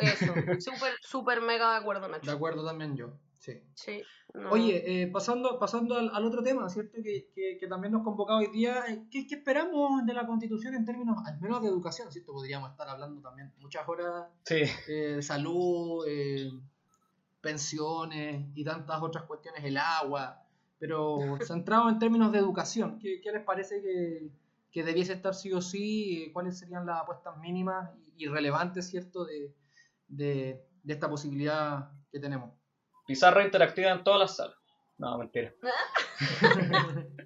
[0.01, 0.33] Eso.
[0.71, 2.31] Súper, súper mega de acuerdo, De Nacho.
[2.31, 3.61] acuerdo también yo, sí.
[3.75, 4.03] Sí.
[4.35, 4.51] no.
[4.51, 6.99] Oye, eh, pasando, pasando al, al otro tema, ¿cierto?
[7.03, 10.75] Que, que, que también nos convocaba hoy día, eh, ¿qué, qué esperamos de la Constitución
[10.75, 12.33] en términos, al menos de educación, ¿cierto?
[12.33, 16.51] Podríamos estar hablando también muchas horas Sí, eh, de salud, eh,
[17.41, 20.42] pensiones y tantas otras cuestiones, el agua,
[20.83, 24.33] pero centrado en términos de educación, ¿qué, qué les parece que,
[24.73, 26.25] que debiese estar sí o sí?
[26.25, 29.25] Eh, ¿Cuáles serían las apuestas mínimas y, y relevantes, ¿cierto?
[29.25, 29.55] De,
[30.09, 32.51] de, de esta posibilidad que tenemos.
[33.07, 34.57] pizarra interactiva en todas las salas.
[34.99, 35.55] No, mentira.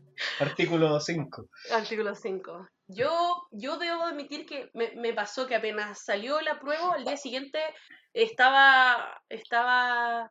[0.40, 1.49] Artículo 5.
[1.73, 2.69] Artículo 5.
[2.88, 7.16] Yo, yo debo admitir que me, me pasó que apenas salió la prueba, al día
[7.16, 7.59] siguiente
[8.12, 10.31] estaba, estaba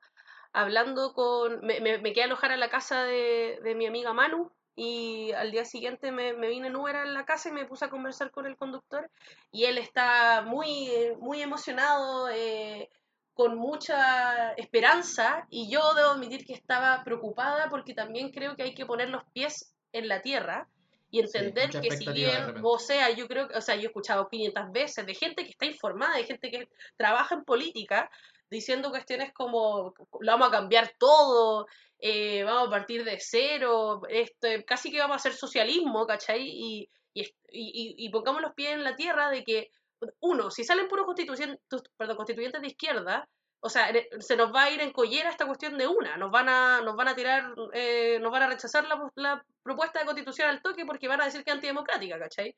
[0.56, 1.60] hablando con...
[1.66, 5.32] Me, me, me quedé a alojar a la casa de, de mi amiga Manu y
[5.34, 7.90] al día siguiente me, me vine en Uber a la casa y me puse a
[7.90, 9.10] conversar con el conductor
[9.52, 10.90] y él está muy,
[11.20, 12.90] muy emocionado, eh,
[13.34, 18.74] con mucha esperanza y yo debo admitir que estaba preocupada porque también creo que hay
[18.74, 20.70] que poner los pies en la tierra
[21.12, 24.28] y entender que si bien, o sea, yo creo que, o sea, yo he escuchado
[24.28, 28.10] 500 veces de gente que está informada, de gente que trabaja en política,
[28.50, 31.68] diciendo cuestiones como, lo vamos a cambiar todo,
[32.00, 36.42] eh, vamos a partir de cero, esto, casi que vamos a hacer socialismo, ¿cachai?
[36.48, 39.72] Y, y, y, y- pongamos los pies en la tierra de que,
[40.20, 41.60] uno, si salen puros constituyentes,
[41.98, 43.28] perdón, constituyentes de izquierda,
[43.62, 46.30] o sea, re- se nos va a ir en collera esta cuestión de una, nos
[46.32, 50.06] van a, nos van a tirar, eh, nos van a rechazar la, la propuesta de
[50.06, 52.56] constitución al toque porque van a decir que es antidemocrática, ¿cachai?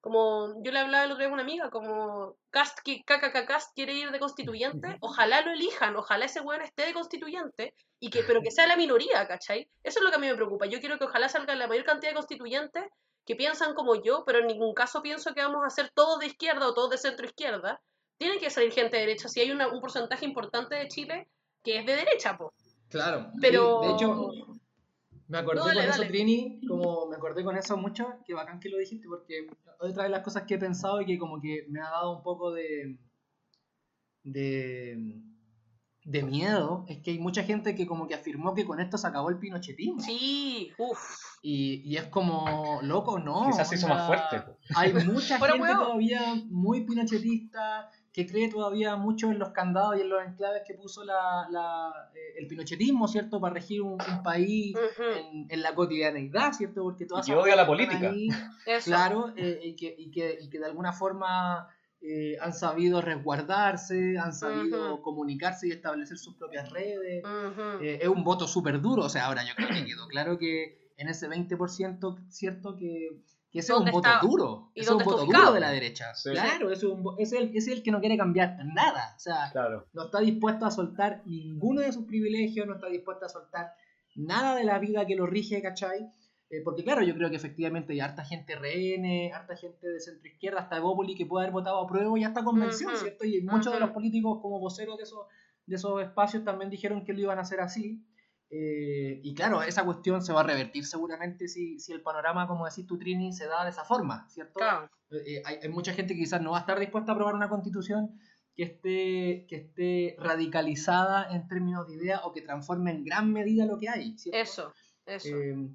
[0.00, 3.74] Como yo le hablaba el otro día a una amiga, como Cast, que KKK Cast
[3.74, 8.22] quiere ir de constituyente, ojalá lo elijan, ojalá ese weón esté de constituyente, y que,
[8.22, 9.68] pero que sea la minoría, ¿cachai?
[9.82, 10.66] Eso es lo que a mí me preocupa.
[10.66, 12.84] Yo quiero que ojalá salga la mayor cantidad de constituyentes
[13.26, 16.26] que piensan como yo, pero en ningún caso pienso que vamos a ser todos de
[16.26, 17.80] izquierda o todos de centro izquierda.
[18.16, 21.28] Tiene que salir gente de derecha, si hay una- un porcentaje importante de Chile
[21.62, 22.54] que es de derecha, po.
[22.88, 23.80] Claro, Pero...
[23.82, 24.30] de hecho,
[25.28, 26.04] me acordé No, dale, con eso.
[26.08, 29.46] Trini, como me acordé con eso mucho, que bacán que lo dijiste, porque
[29.78, 32.22] otra de las cosas que he pensado y que como que me ha dado un
[32.22, 32.98] poco de,
[34.24, 35.22] de,
[36.04, 39.06] de miedo, es que hay mucha gente que como que afirmó que con esto se
[39.06, 40.00] acabó el pinochetismo.
[40.00, 40.98] Sí, uff.
[41.42, 43.50] Y, y es como, loco, no.
[43.50, 44.42] Quizás se hizo más fuerte.
[44.74, 50.08] Hay mucha gente todavía muy pinochetista, que cree todavía mucho en los candados y en
[50.08, 53.40] los enclaves que puso la, la, eh, el pinochetismo, ¿cierto?
[53.40, 56.82] Para regir un, un país en, en la cotidianeidad, ¿cierto?
[56.82, 58.10] Porque todas Y que odia la política.
[58.10, 58.28] ahí,
[58.84, 61.68] claro, eh, y, que, y, que, y que de alguna forma
[62.00, 67.24] eh, han sabido resguardarse, han sabido comunicarse y establecer sus propias redes.
[67.82, 69.04] Eh, es un voto súper duro.
[69.04, 72.76] O sea, ahora yo creo que quedó claro que en ese 20%, ¿cierto?
[72.76, 73.20] Que,
[73.60, 74.70] ese es un ¿Dónde voto está- duro.
[74.74, 75.42] y Ese es un voto ubicado?
[75.44, 76.14] duro de la derecha.
[76.14, 76.30] Sí.
[76.30, 79.14] Claro, ese es, un es el, es el que no quiere cambiar nada.
[79.16, 79.86] O sea, Claro.
[79.92, 83.72] no está dispuesto a soltar ninguno de sus privilegios, no está dispuesto a soltar
[84.16, 86.10] nada de la vida que lo rige, ¿cachai?
[86.50, 90.26] Eh, porque claro, yo creo que efectivamente hay harta gente RN, harta gente de centro
[90.28, 93.24] izquierda, hasta Evópoli que puede haber votado a prueba y hasta convención, ¿cierto?
[93.26, 95.26] Y muchos de los políticos como voceros de esos,
[95.66, 98.02] de esos espacios también dijeron que lo iban a hacer así.
[98.50, 102.64] Eh, y claro, esa cuestión se va a revertir seguramente si, si el panorama, como
[102.64, 104.54] decís tú, Trini, se da de esa forma, ¿cierto?
[104.54, 104.88] Claro.
[105.10, 107.48] Eh, hay, hay mucha gente que quizás no va a estar dispuesta a aprobar una
[107.48, 108.18] constitución
[108.54, 113.66] que esté, que esté radicalizada en términos de idea o que transforme en gran medida
[113.66, 114.18] lo que hay.
[114.18, 114.38] ¿cierto?
[114.38, 114.72] Eso,
[115.06, 115.68] eso, Eh,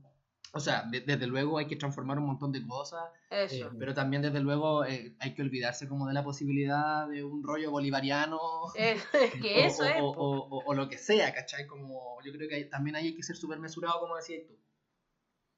[0.55, 3.71] o sea, de- desde luego hay que transformar un montón de cosas, eh, eso.
[3.79, 7.71] pero también desde luego eh, hay que olvidarse como de la posibilidad de un rollo
[7.71, 8.39] bolivariano
[8.75, 9.95] Es, es que o, eso o- es.
[9.99, 10.21] o- po.
[10.21, 11.65] o- o- o lo que sea, ¿cachai?
[11.65, 14.55] Como, yo creo que hay- también hay que ser súper mesurado, como decías tú.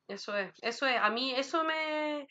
[0.07, 0.97] Eso es, eso es.
[1.01, 2.27] A mí eso me,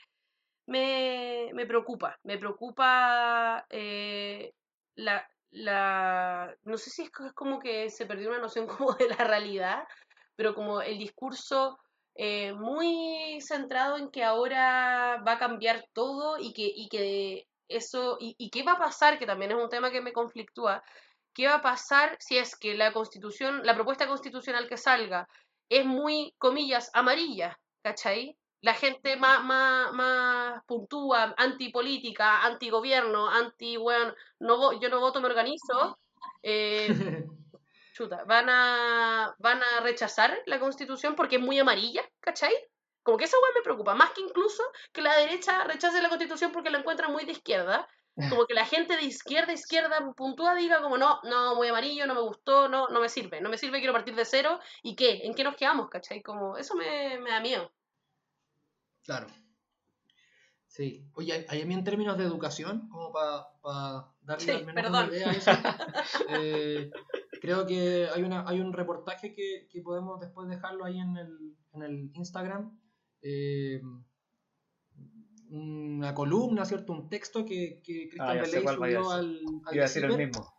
[0.67, 2.19] me, me preocupa.
[2.23, 4.55] Me preocupa eh,
[4.95, 6.57] la, la...
[6.65, 9.85] No sé si es como que se perdió una noción como de la realidad,
[10.37, 11.79] pero como el discurso
[12.15, 18.17] eh, muy centrado en que ahora va a cambiar todo y que, y que eso...
[18.21, 20.83] Y, y qué va a pasar, que también es un tema que me conflictúa,
[21.35, 25.29] qué va a pasar si es que la constitución, la propuesta constitucional que salga
[25.69, 28.37] es muy, comillas, amarilla, ¿cachai?
[28.61, 35.27] La gente más, más, más puntúa, antipolítica, antigobierno, anti, weón, no, yo no voto, me
[35.27, 35.99] organizo,
[36.43, 37.27] eh,
[37.95, 42.53] chuta, van a, van a rechazar la constitución porque es muy amarilla, ¿cachai?
[43.03, 46.51] Como que esa weón me preocupa, más que incluso que la derecha rechace la constitución
[46.53, 47.89] porque la encuentra muy de izquierda.
[48.31, 52.07] como que la gente de izquierda a izquierda puntúa diga como no, no, muy amarillo,
[52.07, 54.95] no me gustó, no, no me sirve, no me sirve, quiero partir de cero, ¿y
[54.95, 55.23] qué?
[55.25, 56.23] ¿En qué nos quedamos, cachai?
[56.23, 57.73] Como, eso me, me da miedo.
[59.03, 59.27] Claro.
[60.75, 61.07] Sí.
[61.15, 65.33] Oye, a mí en términos de educación, como para darle al menos una idea a
[65.33, 65.51] eso,
[66.31, 66.91] eh,
[67.45, 71.57] creo que hay, una, hay un reportaje que, que podemos después dejarlo ahí en el,
[71.75, 72.81] en el Instagram.
[73.21, 73.83] Eh,
[75.51, 76.95] una columna, ¿cierto?
[76.95, 80.55] Un texto que, que Christian ah, subió al, al Iba a decir el mismo.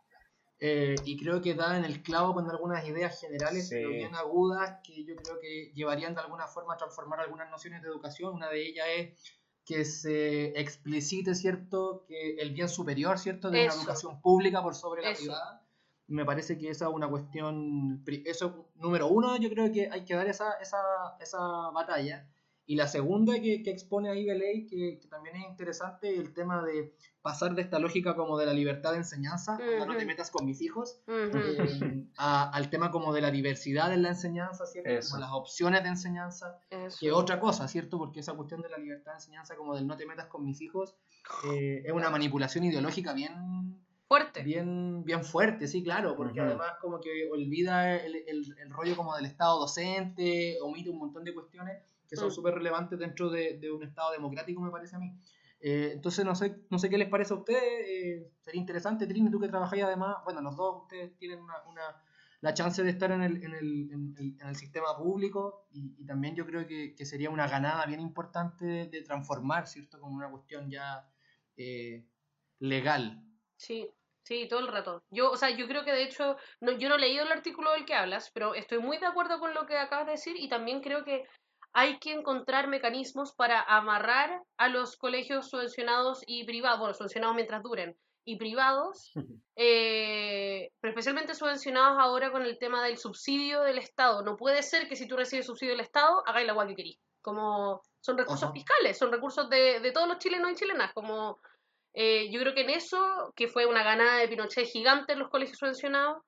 [0.59, 4.79] Eh, y creo que da en el clavo con algunas ideas generales, pero bien agudas,
[4.83, 8.35] que yo creo que llevarían de alguna forma a transformar algunas nociones de educación.
[8.35, 9.19] Una de ellas es
[9.65, 15.01] que se explicite, ¿cierto?, que el bien superior, ¿cierto?, de una educación pública por sobre
[15.01, 15.64] la privada.
[16.07, 20.15] Me parece que esa es una cuestión, eso número uno, yo creo que hay que
[20.15, 20.77] dar esa, esa,
[21.19, 21.39] esa
[21.71, 22.27] batalla.
[22.67, 26.63] Y la segunda que, que expone ahí Belay, que, que, también es interesante, el tema
[26.63, 30.45] de pasar de esta lógica como de la libertad de enseñanza, no te metas con
[30.45, 35.07] mis hijos, eh, al tema como de la diversidad en la enseñanza, ¿cierto?
[35.07, 36.59] Como las opciones de enseñanza,
[36.99, 37.99] que otra cosa, ¿cierto?
[37.99, 40.61] Porque esa cuestión de la libertad de enseñanza, como del no te metas con mis
[40.61, 40.95] hijos,
[41.51, 43.84] eh, es una manipulación ideológica bien...
[44.07, 44.43] Fuerte.
[44.43, 49.15] Bien, bien fuerte, sí, claro, porque además como que olvida el, el, el rollo como
[49.15, 52.31] del Estado docente, omite un montón de cuestiones que son mm.
[52.31, 55.17] súper relevantes dentro de, de, un Estado democrático, me parece a mí.
[55.59, 57.63] Eh, entonces, no sé, no sé qué les parece a ustedes.
[57.63, 61.81] Eh, sería interesante, Trini, tú que trabajáis además, bueno, los dos ustedes tienen una, una
[62.41, 66.35] la chance de estar en el, en el, en el, sistema público y, y, también
[66.35, 69.99] yo creo que, que, sería una ganada bien importante de, transformar, ¿cierto?
[69.99, 71.09] Como una cuestión ya
[71.57, 72.05] eh,
[72.59, 73.24] legal.
[73.57, 73.89] Sí,
[74.25, 75.03] Sí, todo el rato.
[75.11, 77.71] Yo, o sea, yo creo que de hecho, no, yo no he leído el artículo
[77.71, 80.49] del que hablas, pero estoy muy de acuerdo con lo que acabas de decir y
[80.49, 81.25] también creo que
[81.73, 87.61] hay que encontrar mecanismos para amarrar a los colegios subvencionados y privados, bueno, subvencionados mientras
[87.61, 89.13] duren, y privados,
[89.55, 94.23] eh, pero especialmente subvencionados ahora con el tema del subsidio del Estado.
[94.23, 96.97] No puede ser que si tú recibes subsidio del Estado, hagáis la agua que querís.
[97.21, 100.93] Como son recursos fiscales, son recursos de, de, todos los chilenos y chilenas.
[100.93, 101.39] Como
[101.95, 105.29] eh, yo creo que en eso, que fue una ganada de Pinochet gigante en los
[105.29, 106.21] colegios subvencionados,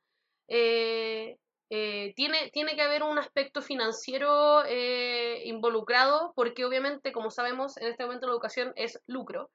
[0.48, 1.38] eh,
[1.70, 7.88] eh, tiene, tiene que haber un aspecto financiero eh, involucrado, porque obviamente, como sabemos, en
[7.88, 9.50] este momento la educación es lucro.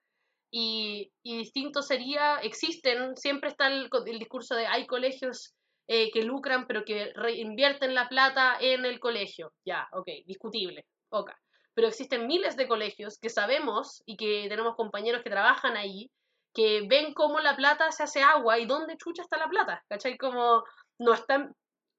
[0.54, 5.54] Y, y distinto sería, existen, siempre está el, el discurso de hay colegios
[5.88, 9.52] eh, que lucran, pero que reinvierten la plata en el colegio.
[9.64, 10.84] Ya, ok, discutible.
[11.10, 11.30] Ok.
[11.74, 16.10] Pero existen miles de colegios que sabemos y que tenemos compañeros que trabajan ahí,
[16.54, 20.18] que ven cómo la plata se hace agua y dónde chucha está la plata, ¿cachai?
[20.18, 20.64] Como
[20.98, 21.54] no están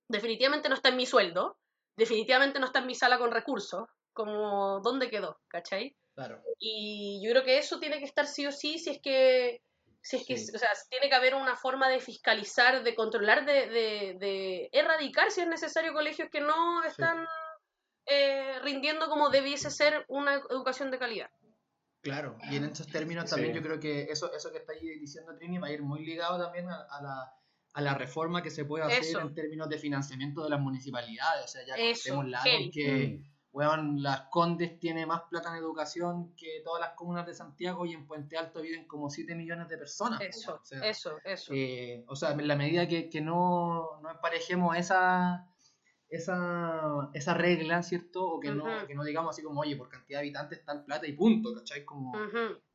[0.07, 1.57] definitivamente no está en mi sueldo,
[1.95, 5.95] definitivamente no está en mi sala con recursos, como dónde quedó, ¿cachai?
[6.15, 6.41] Claro.
[6.59, 9.61] Y yo creo que eso tiene que estar sí o sí, si es que,
[10.01, 13.67] si es que, o sea, tiene que haber una forma de fiscalizar, de controlar, de,
[13.67, 17.25] de, de erradicar si es necesario colegios que no están
[18.05, 21.29] eh, rindiendo como debiese ser una educación de calidad.
[22.01, 25.57] Claro, y en estos términos también yo creo que eso, eso que está diciendo Trini
[25.57, 27.33] va a ir muy ligado también a la
[27.73, 31.45] a la reforma que se puede hacer en términos de financiamiento de las municipalidades.
[31.45, 33.19] O sea, ya tenemos la que
[33.51, 33.97] mm.
[33.97, 38.05] las Condes tiene más plata en educación que todas las comunas de Santiago y en
[38.05, 40.21] Puente Alto viven como 7 millones de personas.
[40.21, 41.51] Eso, eso, eso.
[41.53, 45.47] Eh, o sea, en la medida que, que no, no emparejemos esa
[46.13, 48.23] esa, esa regla, ¿cierto?
[48.23, 51.07] O que, no, que no digamos así como, oye, por cantidad de habitantes tal plata
[51.07, 51.83] y punto, ¿cachai?
[51.83, 52.13] Como,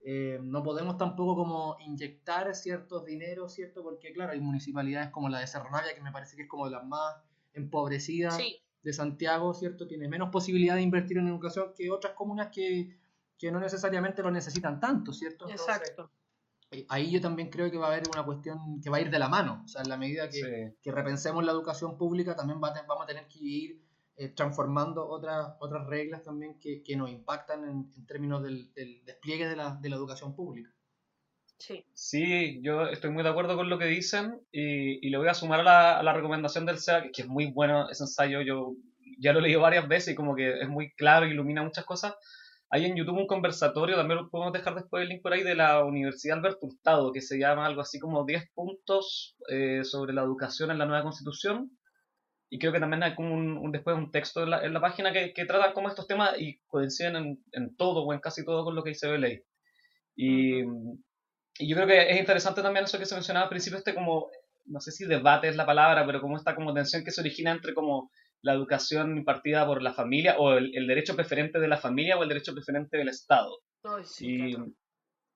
[0.01, 3.85] eh, no podemos tampoco como inyectar ciertos dineros, ¿cierto?
[3.85, 6.64] Porque, claro, hay municipalidades como la de Cerro Navia, que me parece que es como
[6.64, 7.16] de las más
[7.53, 8.37] empobrecidas
[8.83, 9.87] de Santiago, ¿cierto?
[9.87, 12.98] Tiene menos posibilidad de invertir en educación que otras comunas que,
[13.38, 15.48] que no necesariamente lo necesitan tanto, ¿cierto?
[15.48, 16.11] Exacto
[16.88, 19.18] ahí yo también creo que va a haber una cuestión que va a ir de
[19.18, 19.62] la mano.
[19.64, 23.07] O sea, en la medida que, que repensemos la educación pública, también va vamos a
[23.07, 23.83] tener que ir
[24.16, 29.04] eh, transformando otras, otras reglas también que, que nos impactan en, en términos del, del,
[29.04, 30.70] despliegue de la, de la educación pública.
[31.59, 31.85] Sí.
[31.92, 35.34] sí, yo estoy muy de acuerdo con lo que dicen y, y le voy a
[35.34, 38.42] sumar a la, a la recomendación del SEA, que, que es muy bueno ese ensayo.
[38.42, 38.76] Yo
[39.18, 42.14] ya lo he leído varias veces y como que es muy claro, ilumina muchas cosas
[42.70, 45.54] hay en YouTube un conversatorio, también lo podemos dejar después el link por ahí, de
[45.54, 50.22] la Universidad Alberto Hurtado, que se llama algo así como 10 puntos eh, sobre la
[50.22, 51.70] educación en la nueva constitución.
[52.50, 55.12] Y creo que también hay como un, después un texto en la, en la página
[55.12, 58.64] que, que, trata como estos temas y coinciden en, en, todo o en casi todo
[58.64, 59.42] con lo que dice Belay.
[60.16, 63.94] Y, y yo creo que es interesante también eso que se mencionaba al principio, este
[63.94, 64.28] como,
[64.66, 67.52] no sé si debate es la palabra, pero como esta como tensión que se origina
[67.52, 68.10] entre como
[68.43, 72.28] la educación impartida por la familia o el, derecho preferente de la familia o el
[72.28, 73.59] derecho preferente del Estado.
[74.20, 74.57] y,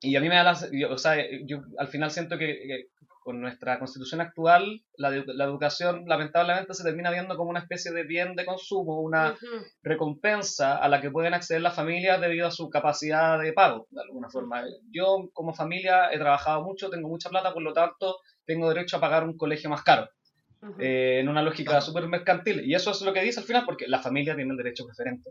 [0.01, 0.59] y a mí me da la,
[0.91, 2.89] o sea, yo al final siento que,
[3.23, 8.03] con nuestra constitución actual, la, la, educación lamentablemente se termina viendo como una especie de
[8.03, 9.37] bien de consumo, una
[9.83, 14.03] recompensa a la que pueden acceder las familias debido a su capacidad de pago, de
[14.03, 14.65] alguna forma.
[14.91, 19.01] Yo como familia he trabajado mucho, tengo mucha plata, por lo tanto tengo derecho a
[19.01, 20.09] pagar un colegio más caro.
[20.79, 22.65] Eh, en una lógica súper mercantil.
[22.65, 25.31] Y eso es lo que dice al final, porque la familia tiene el derecho preferente.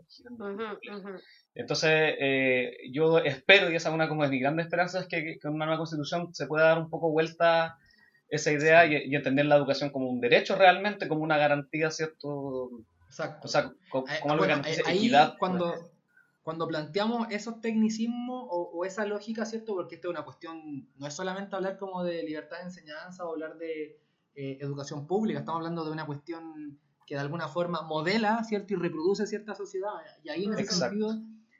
[1.54, 5.38] Entonces, eh, yo espero, y esa es una como de mis grandes esperanzas, es que
[5.40, 7.78] con una nueva constitución se pueda dar un poco vuelta
[8.28, 12.70] esa idea y, entender la educación como un derecho realmente, como una garantía, ¿cierto?
[13.06, 13.46] Exacto.
[13.46, 15.36] O sea, como, eh, algo bueno, que ahí equidad.
[15.38, 15.92] Cuando,
[16.42, 19.74] cuando planteamos esos tecnicismos o, esa lógica, ¿cierto?
[19.74, 23.32] Porque esto es una cuestión, no es solamente hablar como de libertad de enseñanza o
[23.32, 23.98] hablar de
[24.34, 28.74] eh, educación pública, estamos hablando de una cuestión que de alguna forma modela, ¿cierto?
[28.74, 29.90] Y reproduce cierta sociedad.
[30.22, 31.14] Y ahí en ese sentido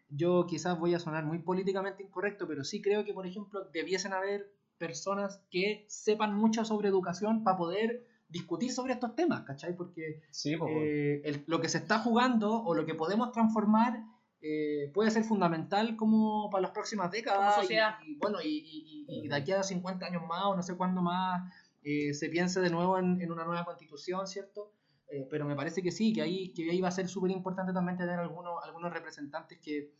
[0.08, 4.12] yo quizás voy a sonar muy políticamente incorrecto, pero sí creo que, por ejemplo, debiesen
[4.12, 9.76] haber personas que sepan mucho sobre educación para poder discutir sobre estos temas, ¿cachai?
[9.76, 14.02] Porque eh, lo que se está jugando o lo que podemos transformar
[14.40, 17.64] eh, puede ser fundamental como para las próximas décadas.
[17.70, 21.42] Y, bueno, y, de aquí a 50 años más o no sé cuándo más
[21.82, 24.72] eh, se piense de nuevo en, en, una nueva constitución, ¿cierto?
[25.08, 27.72] Eh, pero me parece que sí, que ahí, que ahí va a ser súper importante
[27.72, 29.92] también tener algunos, algunos representantes que,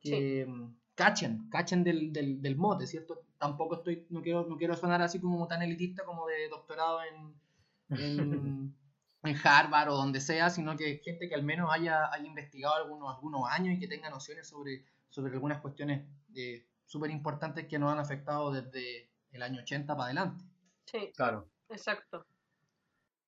[0.00, 0.46] que
[0.94, 3.22] cachen, cachen del, del, del, mote, ¿cierto?
[3.38, 7.98] Tampoco estoy, no quiero, no quiero sonar así como tan elitista como de doctorado en,
[7.98, 8.74] en,
[9.22, 13.14] en Harvard o donde sea, sino que gente que al menos haya, haya investigado algunos,
[13.14, 17.92] algunos años y que tenga nociones sobre, sobre algunas cuestiones eh, súper importantes que nos
[17.92, 20.44] han afectado desde el año 80 para adelante.
[20.90, 21.46] Sí, claro.
[21.68, 22.24] Exacto.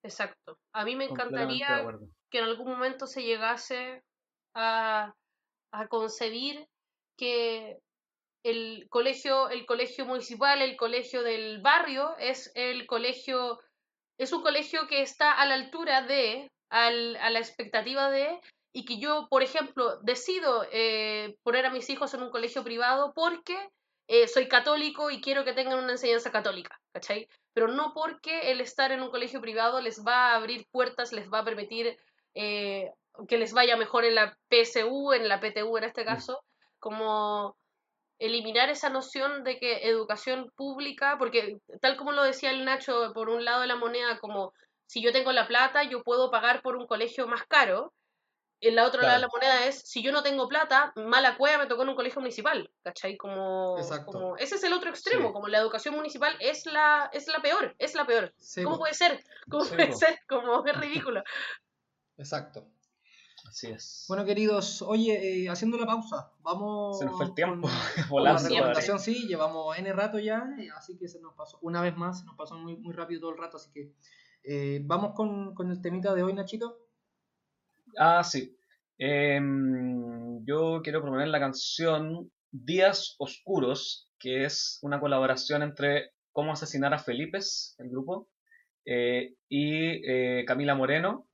[0.02, 0.58] Exacto.
[0.72, 1.84] A mí me encantaría
[2.30, 4.02] que en algún momento se llegase
[4.54, 5.14] a,
[5.72, 6.66] a concebir
[7.18, 7.78] que
[8.42, 13.61] el colegio, el colegio municipal, el colegio del barrio, es el colegio,
[14.18, 18.40] es un colegio que está a la altura de, al, a la expectativa de,
[18.72, 23.12] y que yo, por ejemplo, decido eh, poner a mis hijos en un colegio privado
[23.14, 23.58] porque
[24.12, 27.28] eh, soy católico y quiero que tengan una enseñanza católica, ¿cachai?
[27.52, 31.30] pero no porque el estar en un colegio privado les va a abrir puertas, les
[31.30, 31.96] va a permitir
[32.34, 32.90] eh,
[33.28, 36.42] que les vaya mejor en la PSU, en la PTU en este caso,
[36.80, 37.56] como
[38.18, 43.28] eliminar esa noción de que educación pública, porque tal como lo decía el Nacho, por
[43.28, 44.52] un lado de la moneda, como
[44.86, 47.92] si yo tengo la plata, yo puedo pagar por un colegio más caro,
[48.61, 51.58] en la otra lado de la moneda es, si yo no tengo plata, mala cueva
[51.58, 53.16] me tocó en un colegio municipal, ¿cachai?
[53.16, 57.40] Como, como ese es el otro extremo, como la educación municipal es la, es la
[57.40, 58.34] peor, es la peor.
[58.62, 59.24] ¿Cómo puede ser?
[59.50, 60.18] ¿Cómo puede ser?
[60.28, 61.22] Como es ridículo.
[62.18, 62.68] Exacto.
[63.48, 64.04] Así es.
[64.06, 66.98] Bueno, queridos, oye, eh, haciendo la pausa, vamos.
[66.98, 67.68] Se nos fue el tiempo.
[68.11, 70.44] Con, la recomendación, sí, llevamos N rato ya,
[70.76, 73.30] así que se nos pasó, una vez más, se nos pasó muy, muy rápido todo
[73.30, 73.94] el rato, así que
[74.42, 76.89] eh, vamos con, con el temita de hoy, Nachito.
[77.99, 78.57] Ah, sí.
[78.99, 86.95] Em, yo quiero proponer la canción Días Oscuros, que es una colaboración entre Cómo asesinar
[86.95, 87.41] a Felipe,
[87.78, 88.28] el grupo,
[88.84, 91.26] eh, y eh, Camila Moreno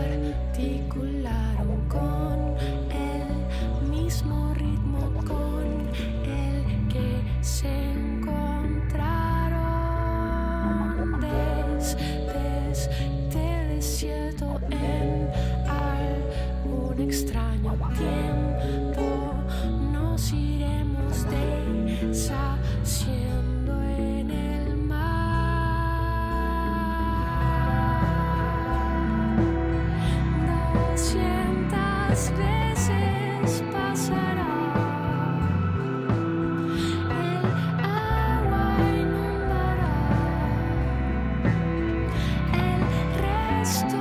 [43.67, 43.96] touched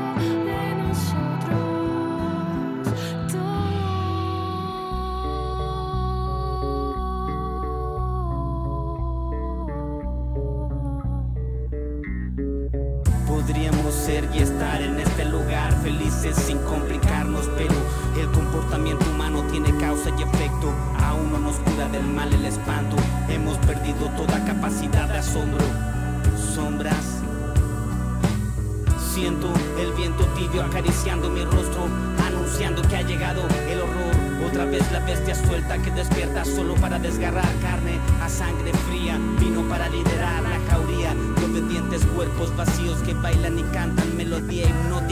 [31.07, 31.89] acariciando mi rostro,
[32.27, 34.49] anunciando que ha llegado el horror.
[34.49, 39.19] Otra vez la bestia suelta que despierta solo para desgarrar carne a sangre fría.
[39.39, 45.06] Vino para liderar la jauría de obedientes cuerpos vacíos que bailan y cantan melodía hipnótica.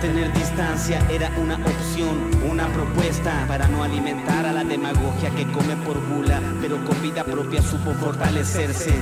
[0.00, 5.76] Mantener distancia era una opción, una propuesta para no alimentar a la demagogia que come
[5.76, 8.94] por gula, pero con vida propia supo fortalecerse,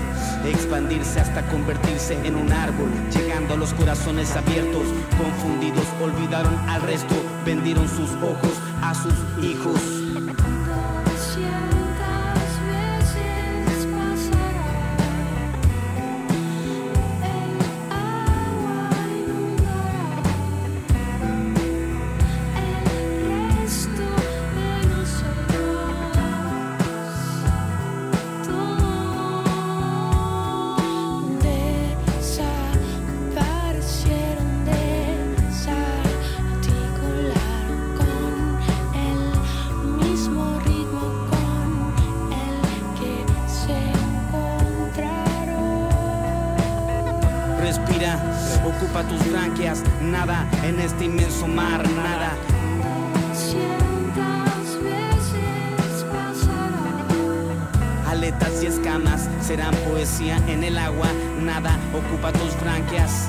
[0.44, 7.14] expandirse hasta convertirse en un árbol, llegando a los corazones abiertos, confundidos, olvidaron al resto,
[7.44, 9.97] vendieron sus ojos a sus hijos.
[51.18, 52.30] En este inmenso mar, nada.
[53.34, 61.08] cientas veces pasará Aletas y escamas serán poesía en el agua,
[61.42, 63.28] nada ocupa tus branquias,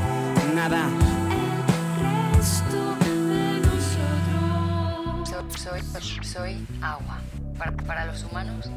[0.55, 0.87] nada.
[1.31, 5.81] el resto de nosotros So- soy,
[6.23, 7.17] soy agua.
[7.57, 8.69] Para, para los humanos,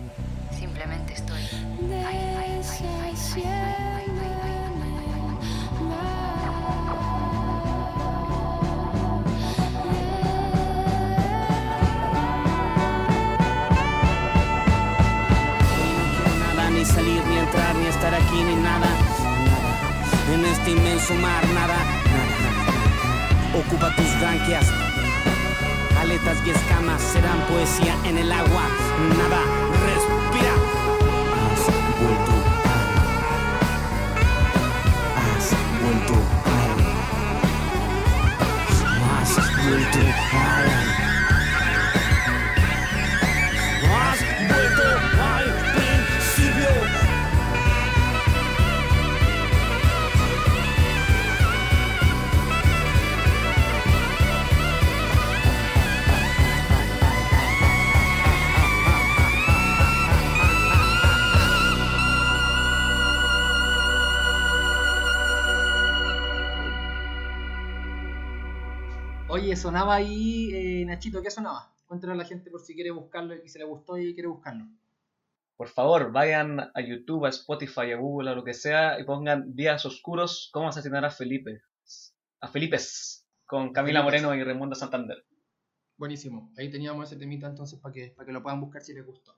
[0.59, 1.41] simplemente estoy.
[1.43, 2.61] ahí, ahí,
[3.05, 3.15] ahí,
[18.41, 18.87] ni nada.
[18.87, 20.35] Nada.
[20.35, 21.77] En este inmenso mar, nada.
[21.77, 23.59] nada.
[23.59, 24.67] Ocupa tus branquias.
[26.01, 28.65] Aletas y escamas serán poesía en el agua.
[29.19, 29.41] Nada.
[29.87, 30.55] Respira.
[31.37, 31.63] Has
[32.01, 32.33] vuelto
[35.19, 35.47] Has
[35.83, 36.15] vuelto
[39.21, 39.33] Has
[39.65, 40.82] vuelto
[69.53, 71.71] Oye, sonaba ahí, eh, Nachito, ¿qué sonaba?
[71.85, 74.65] Cuéntale a la gente por si quiere buscarlo y si le gustó y quiere buscarlo.
[75.59, 79.55] Por favor, vayan a YouTube, a Spotify, a Google, a lo que sea, y pongan
[79.55, 81.61] Días Oscuros, cómo asesinar a Felipe.
[82.41, 84.23] A Felipes, con Camila Felipes.
[84.23, 85.23] Moreno y Raimundo Santander.
[85.99, 86.51] Buenísimo.
[86.57, 89.37] Ahí teníamos ese temita entonces para que, para que lo puedan buscar si les gustó.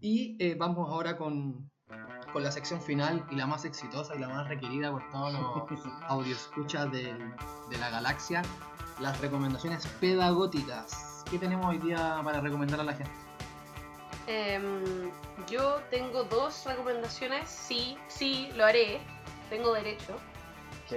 [0.00, 1.70] Y eh, vamos ahora con,
[2.30, 5.90] con la sección final y la más exitosa y la más requerida por todos los
[6.08, 7.04] audioscuchas de,
[7.70, 8.42] de la galaxia,
[9.00, 11.24] las recomendaciones pedagógicas.
[11.30, 13.10] ¿Qué tenemos hoy día para recomendar a la gente?
[14.26, 15.10] Em,
[15.48, 19.00] yo tengo dos recomendaciones, sí, sí, lo haré,
[19.48, 20.16] tengo derecho.
[20.90, 20.96] Que,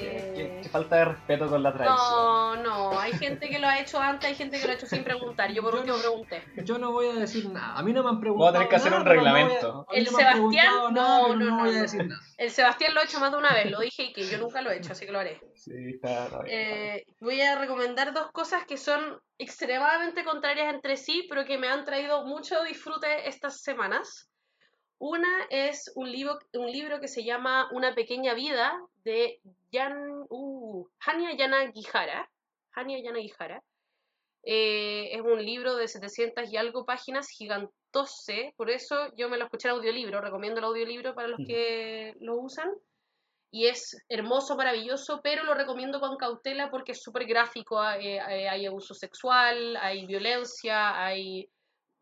[0.00, 1.98] que- que- que falta de respeto con la tradición.
[2.00, 4.86] No, no, hay gente que lo ha hecho antes, hay gente que lo ha hecho
[4.86, 6.42] sin preguntar, yo por Yo último no- pregunté.
[6.64, 7.76] Yo no voy a decir nada.
[7.76, 8.48] A mí no me han Voy preguntado.
[8.48, 9.86] a tener que hacer nada, un no voy a- reglamento.
[9.92, 11.82] El no Sebastián, nada, no, pero no, voy a no.
[11.82, 12.20] decir nada.
[12.38, 14.62] El Sebastián lo ha hecho más de una vez, lo dije y que yo nunca
[14.62, 15.40] lo he hecho, así que lo haré.
[15.54, 16.58] Sí, está, está bien.
[16.58, 21.68] Eh, voy a recomendar dos cosas que son extremadamente contrarias entre sí, pero que me
[21.68, 24.28] han traído mucho disfrute estas semanas.
[25.06, 28.72] Una es un libro, un libro que se llama Una pequeña vida
[29.04, 29.38] de
[29.70, 32.30] Yan, uh, Hania Yanagihara.
[32.74, 33.62] Hania Yanagihara.
[34.44, 39.44] Eh, es un libro de 700 y algo páginas, gigantose, por eso yo me lo
[39.44, 42.70] escuché en audiolibro, recomiendo el audiolibro para los que lo usan.
[43.50, 48.46] Y es hermoso, maravilloso, pero lo recomiendo con cautela porque es súper gráfico, hay, hay-
[48.46, 51.48] hay abuso sexual, hay violencia, hay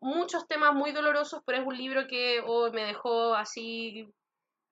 [0.03, 4.07] muchos temas muy dolorosos, pero es un libro que oh, me dejó así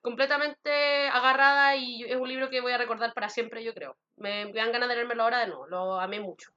[0.02, 3.96] completamente agarrada y es un libro que voy a recordar para siempre, yo creo.
[4.18, 6.52] Me, me dan ganas de leérmelo ahora de nuevo, lo amé mucho.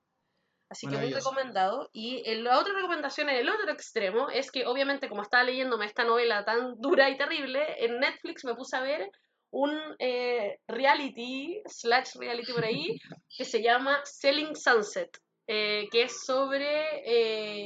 [0.70, 1.91] Así que muy recomendado.
[1.93, 5.85] Y el- la otra recomendación en el otro extremo es que obviamente como estaba leyéndome
[5.87, 9.11] esta novela tan dura y terrible, en Netflix me puse a ver
[9.51, 9.70] un
[10.01, 12.99] eh, reality, slash reality por ahí,
[13.39, 15.16] que se llama Selling Sunset,
[15.47, 17.03] eh, que es sobre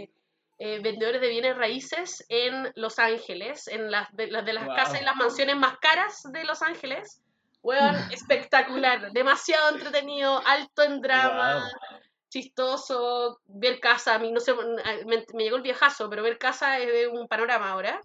[0.02, 0.10] eh,
[0.58, 4.74] eh, vendedores de bienes raíces en Los Ángeles, en las de, las, de las Wow.
[4.74, 7.22] casas y las mansiones más caras de Los Ángeles.
[7.62, 12.00] Weón, espectacular, demasiado entretenido, alto en drama, Wow.
[12.28, 14.54] chistoso, ver casa, a mí no sé,
[15.06, 18.00] me, me llegó el viejazo, pero ver casa es un panorama ahora.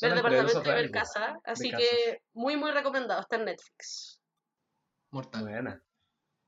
[0.00, 4.18] Ver departamento y ver casa, así que muy muy recomendado, está en Netflix.
[5.10, 5.42] Mortal.
[5.42, 5.82] Buena.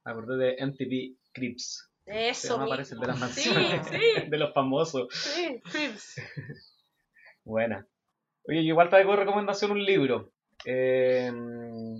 [0.04, 1.91] Acordé de MTV Crips.
[2.04, 2.68] Se Eso mismo.
[2.70, 3.86] parece, de las Sí, mansiones.
[3.86, 3.96] sí.
[4.30, 5.06] De los famosos.
[5.12, 6.14] Sí, Cribs.
[7.44, 7.86] Buena.
[8.48, 10.32] Oye, igual traigo de recomendación un libro
[10.64, 11.30] eh,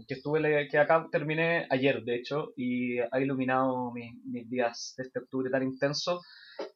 [0.08, 5.04] que estuve que acá terminé ayer, de hecho, y ha iluminado mis, mis días de
[5.04, 6.20] este octubre tan intenso.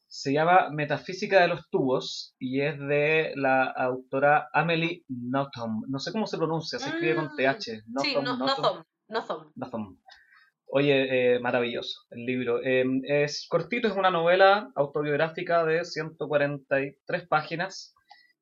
[0.08, 5.84] Se llama Metafísica de los tubos y es de la autora Amelie Nothomb.
[5.88, 7.60] No sé cómo se pronuncia, se escribe con Mm, TH.
[7.62, 8.62] Sí, Nothomb, no, no Nothomb.
[8.64, 9.52] thumb, no thumb.
[9.56, 9.98] Nothomb.
[10.78, 12.60] Oye, eh, maravilloso el libro.
[12.62, 17.94] Eh, es cortito, es una novela autobiográfica de 143 páginas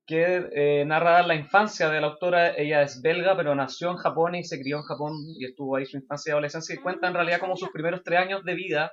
[0.05, 2.57] que eh, narra la infancia de la autora.
[2.57, 5.87] Ella es belga, pero nació en Japón y se crió en Japón y estuvo ahí
[5.87, 8.91] su infancia y adolescencia y cuenta en realidad como sus primeros tres años de vida,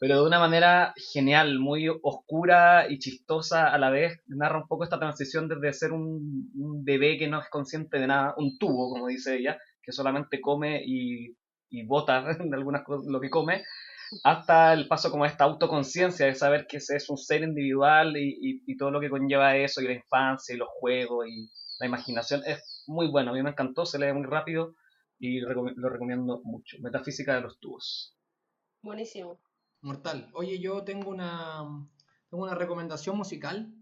[0.00, 4.22] pero de una manera genial, muy oscura y chistosa a la vez.
[4.26, 8.32] Narra un poco esta transición desde ser un bebé que no es consciente de nada,
[8.38, 11.36] un tubo, como dice ella, que solamente come y,
[11.70, 13.64] y bota de algunas cosas lo que come,
[14.24, 18.16] hasta el paso como a esta autoconciencia de saber que ese es un ser individual
[18.16, 21.48] y, y- y todo lo que conlleva eso, y la infancia, y los juegos, y
[21.78, 22.42] la imaginación.
[22.46, 24.74] Es muy bueno, a mí me encantó, se lee muy rápido
[25.18, 26.76] y recom- lo recomiendo mucho.
[26.80, 28.16] Metafísica de los tubos.
[28.82, 29.40] Buenísimo.
[29.82, 30.28] Mortal.
[30.34, 31.62] Oye, yo tengo una,
[32.28, 33.72] tengo una recomendación musical,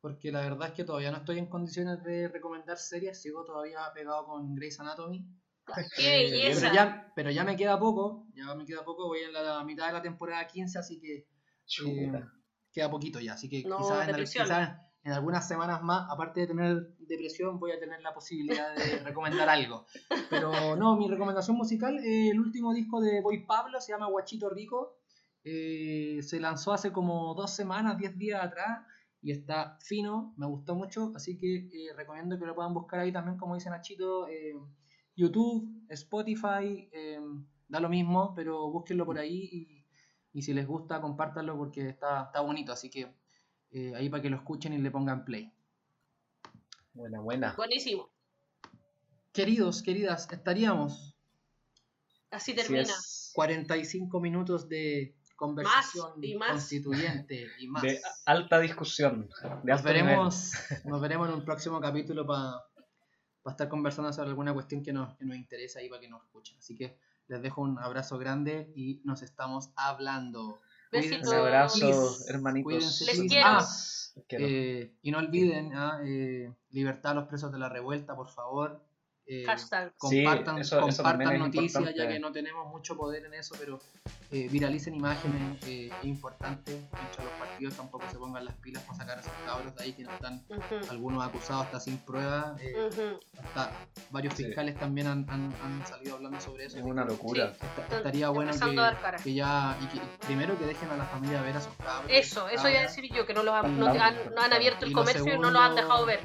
[0.00, 3.80] porque la verdad es que todavía no estoy en condiciones de recomendar series, sigo todavía
[3.94, 5.26] pegado con Grey's Anatomy.
[5.96, 6.60] ¡Qué Eh, belleza!
[6.62, 9.86] pero, ya, pero ya me queda poco, ya me queda poco, voy en la mitad
[9.86, 11.26] de la temporada 15, así que
[11.86, 12.12] eh,
[12.72, 16.46] queda poquito ya, así que No, quizás, en, quizás en algunas semanas más, aparte de
[16.48, 19.86] tener depresión, voy a tener la posibilidad de recomendar algo.
[20.30, 24.48] Pero no, mi recomendación musical, eh, el último disco de Boy Pablo se llama Guachito
[24.48, 24.98] Rico,
[25.44, 28.86] eh, se lanzó hace como dos semanas, diez días atrás,
[29.20, 33.12] y está fino, me gustó mucho, así que eh, recomiendo que lo puedan buscar ahí
[33.12, 34.54] también, como dice Nachito, eh,
[35.14, 37.20] YouTube, Spotify, eh,
[37.68, 39.84] da lo mismo, pero búsquenlo por ahí y,
[40.38, 43.14] y si les gusta, compártanlo porque está, está bonito, así que
[43.70, 45.52] eh, ahí para que lo escuchen y le pongan play.
[46.94, 47.54] Buena, buena.
[47.56, 48.10] Buenísimo.
[49.32, 51.16] Queridos, queridas, estaríamos
[52.30, 52.82] Así termina.
[52.82, 53.30] es.
[53.34, 56.50] 45 minutos de conversación y más.
[56.50, 57.82] constituyente y más.
[57.82, 59.28] De alta discusión.
[59.62, 60.04] De Nos alto nivel.
[60.06, 60.52] veremos,
[60.84, 62.54] nos veremos en un próximo capítulo para
[63.50, 66.56] estar conversando sobre alguna cuestión que nos, que nos interesa y para que nos escuchen.
[66.58, 66.96] Así que
[67.28, 70.60] les dejo un abrazo grande y nos estamos hablando.
[70.90, 71.28] Besitos.
[71.28, 72.64] Un abrazo, hermanitos.
[72.64, 73.46] Cuídense, Les quiero.
[73.46, 73.66] Ah,
[74.14, 74.46] Les quiero.
[74.46, 78.84] eh, y no olviden, ah, eh, libertad a los presos de la revuelta, por favor.
[79.24, 79.92] Eh, Hashtag.
[79.98, 83.78] compartan, Sí, eso- eso compartan noticias, ya que no tenemos mucho poder en eso, pero
[84.32, 86.72] eh, viralicen imágenes, eh, es importante.
[87.18, 90.02] Los partidos tampoco se pongan las pilas para sacar a esos cabros de ahí que
[90.04, 90.42] no están
[90.90, 92.56] algunos acusados hasta sin prueba.
[92.60, 92.90] eh,
[93.42, 93.72] hasta
[94.10, 94.44] varios Sí.
[94.46, 96.78] fiscales también han, han- han salido hablando sobre eso.
[96.78, 97.52] Es una locura.
[97.52, 98.52] esta- estaría bueno
[99.22, 102.10] que, ya, y que primero que dejen a la familia ver a sus cabros.
[102.10, 102.96] Eso, eso iba a cabras.
[102.96, 104.54] decir yo, que no, los han, no Vamos, han, por no han favor.
[104.56, 106.20] abierto el Y comercio y no los han dejado ver.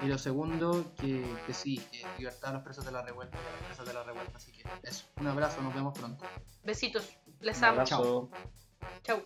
[0.00, 3.40] Y lo segundo, que, que sí, que libertad a los presos de la revuelta y
[3.40, 4.36] a las presas de la revuelta.
[4.36, 6.24] Así que eso, un abrazo, nos vemos pronto.
[6.64, 7.16] Besitos.
[7.40, 7.72] Les amo.
[7.72, 8.30] abrazo.
[9.02, 9.22] Chau.